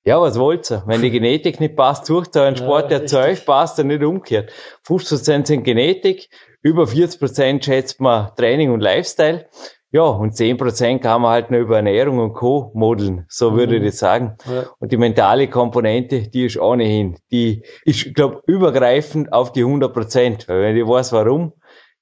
[0.05, 0.83] ja, was wollt ihr?
[0.85, 4.51] Wenn die Genetik nicht passt, sucht euren Sport, der zu euch passt, dann nicht umgekehrt.
[4.85, 6.29] 50% sind Genetik,
[6.61, 9.47] über 40% schätzt man Training und Lifestyle.
[9.91, 12.71] Ja, und 10% kann man halt nur über Ernährung und Co.
[12.73, 13.57] modeln, so mhm.
[13.57, 14.37] würde ich das sagen.
[14.49, 14.65] Ja.
[14.79, 20.47] Und die mentale Komponente, die ist ohnehin, die ist, glaube übergreifend auf die 100%.
[20.47, 21.53] Weil wenn ich weiß, warum,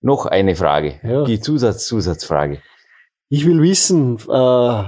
[0.00, 1.00] noch eine Frage.
[1.02, 1.24] Ja.
[1.24, 2.62] Die Zusatz-Zusatzfrage.
[3.28, 4.84] Ich will wissen, äh,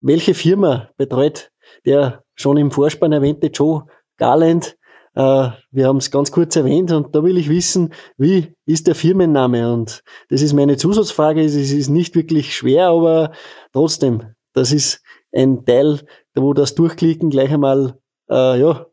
[0.00, 1.50] welche Firma betreut
[1.84, 3.86] der schon im Vorspann erwähnte Joe
[4.16, 4.76] Garland?
[5.20, 8.94] Äh, wir haben es ganz kurz erwähnt und da will ich wissen, wie ist der
[8.94, 9.70] Firmenname?
[9.70, 11.44] Und das ist meine Zusatzfrage.
[11.44, 13.32] Es ist nicht wirklich schwer, aber
[13.72, 15.02] trotzdem, das ist
[15.32, 16.00] ein Teil,
[16.34, 17.98] wo das Durchklicken gleich einmal,
[18.30, 18.86] äh, ja,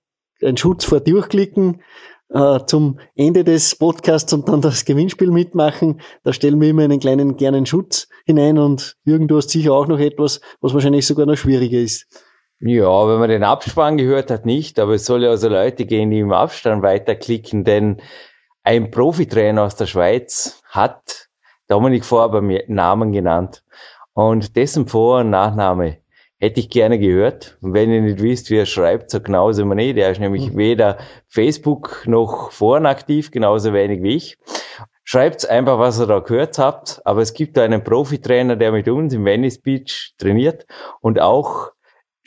[0.44, 1.82] ein Schutz vor Durchklicken
[2.30, 6.02] äh, zum Ende des Podcasts und dann das Gewinnspiel mitmachen.
[6.24, 9.88] Da stellen wir immer einen kleinen, gerne Schutz hinein und Jürgen, du hast sicher auch
[9.88, 12.27] noch etwas, was wahrscheinlich sogar noch schwieriger ist.
[12.60, 16.10] Ja, wenn man den Abspann gehört hat, nicht, aber es soll ja also Leute gehen,
[16.10, 18.02] die im Abstand weiterklicken, denn
[18.64, 21.30] ein Profitrainer aus der Schweiz hat
[21.68, 23.64] Dominik Vorber mir Namen genannt
[24.14, 25.98] und dessen Vor- und Nachname
[26.40, 27.58] Hätte ich gerne gehört.
[27.62, 29.98] Und wenn ihr nicht wisst, wie er schreibt, so genauso man nicht.
[29.98, 30.58] Der ist nämlich mhm.
[30.58, 30.98] weder
[31.28, 34.38] Facebook noch Foren aktiv, genauso wenig wie ich.
[35.04, 37.02] Schreibt einfach, was ihr da gehört habt.
[37.06, 40.68] Aber es gibt da einen Profitrainer, der mit uns im Venice Beach trainiert
[41.02, 41.72] und auch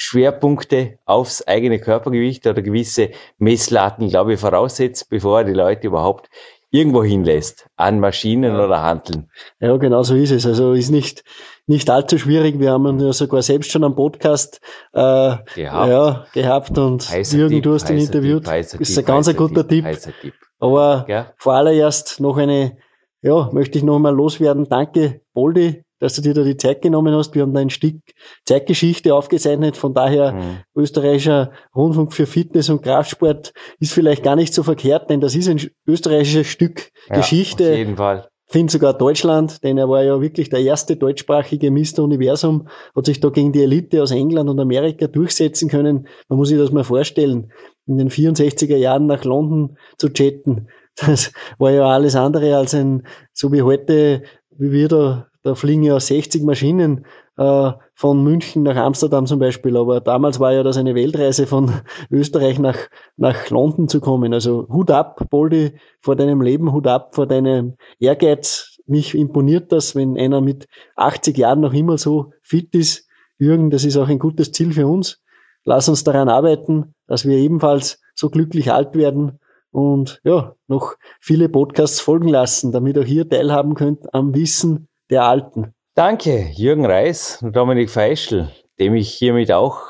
[0.02, 6.30] Schwerpunkte aufs eigene Körpergewicht oder gewisse Messlatten, glaube ich, voraussetzt, bevor er die Leute überhaupt
[6.70, 9.28] irgendwo hinlässt, an Maschinen oder Handeln.
[9.60, 10.46] Ja, genau so ist es.
[10.46, 11.22] Also ist nicht,
[11.66, 12.58] nicht allzu schwierig.
[12.58, 14.62] Wir haben ja sogar selbst schon einen Podcast
[14.94, 15.54] äh, gehabt.
[15.56, 18.44] Ja, gehabt und heißer Jürgen, Tipp, du hast ihn interviewt.
[18.44, 19.84] Tipp, das ist ein ganz ein guter Tipp.
[20.22, 20.32] Tipp.
[20.60, 21.34] Aber ja.
[21.36, 22.78] vor allererst noch eine,
[23.20, 24.66] ja, möchte ich noch mal loswerden.
[24.66, 27.34] Danke, Boldi, dass du dir da die Zeit genommen hast.
[27.34, 27.96] Wir haben da ein Stück
[28.44, 29.76] Zeitgeschichte aufgezeichnet.
[29.76, 30.58] Von daher, mhm.
[30.74, 35.48] österreichischer Rundfunk für Fitness und Kraftsport ist vielleicht gar nicht so verkehrt, denn das ist
[35.48, 37.70] ein österreichisches Stück ja, Geschichte.
[37.70, 38.28] Auf jeden Fall.
[38.46, 42.00] Finde sogar Deutschland, denn er war ja wirklich der erste deutschsprachige Mr.
[42.00, 42.66] Universum,
[42.96, 46.08] hat sich da gegen die Elite aus England und Amerika durchsetzen können.
[46.28, 47.52] Man muss sich das mal vorstellen,
[47.86, 50.68] in den 64er Jahren nach London zu chatten.
[50.96, 55.82] Das war ja alles andere als ein, so wie heute, wie wir da da fliegen
[55.82, 57.06] ja 60 Maschinen
[57.36, 59.76] äh, von München nach Amsterdam zum Beispiel.
[59.76, 61.72] Aber damals war ja das eine Weltreise von
[62.10, 62.76] Österreich nach,
[63.16, 64.34] nach London zu kommen.
[64.34, 68.78] Also Hut ab, Boldi, vor deinem Leben, Hut ab vor deinem Ehrgeiz.
[68.86, 73.08] Mich imponiert das, wenn einer mit 80 Jahren noch immer so fit ist.
[73.38, 75.22] Jürgen, das ist auch ein gutes Ziel für uns.
[75.64, 79.38] Lass uns daran arbeiten, dass wir ebenfalls so glücklich alt werden
[79.70, 85.24] und ja, noch viele Podcasts folgen lassen, damit auch ihr teilhaben könnt am Wissen der
[85.24, 85.74] Alten.
[85.94, 89.82] Danke, Jürgen Reis und Dominik Feischl, dem ich hiermit auch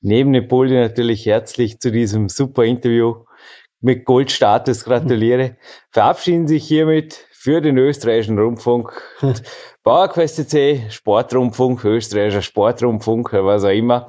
[0.00, 3.24] neben dem Poli natürlich herzlich zu diesem super Interview
[3.80, 5.56] mit Goldstatus gratuliere.
[5.90, 8.92] Verabschieden sich hiermit für den österreichischen Rundfunk,
[9.82, 10.54] PowerQuest
[10.90, 14.06] Sportrundfunk, österreichischer Sportrundfunk, was auch immer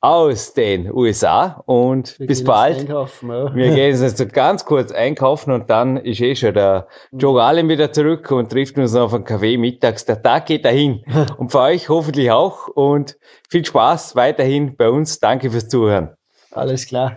[0.00, 2.88] aus den USA und wir bis bald.
[2.88, 3.06] Ja.
[3.22, 7.68] Wir gehen jetzt also ganz kurz einkaufen und dann ist eh schon der Joe Allen
[7.68, 10.04] wieder zurück und trifft uns auf einen Kaffee mittags.
[10.04, 11.04] Der Tag geht dahin.
[11.38, 13.16] und für euch hoffentlich auch und
[13.48, 15.18] viel Spaß weiterhin bei uns.
[15.18, 16.10] Danke fürs Zuhören.
[16.52, 17.16] Alles klar.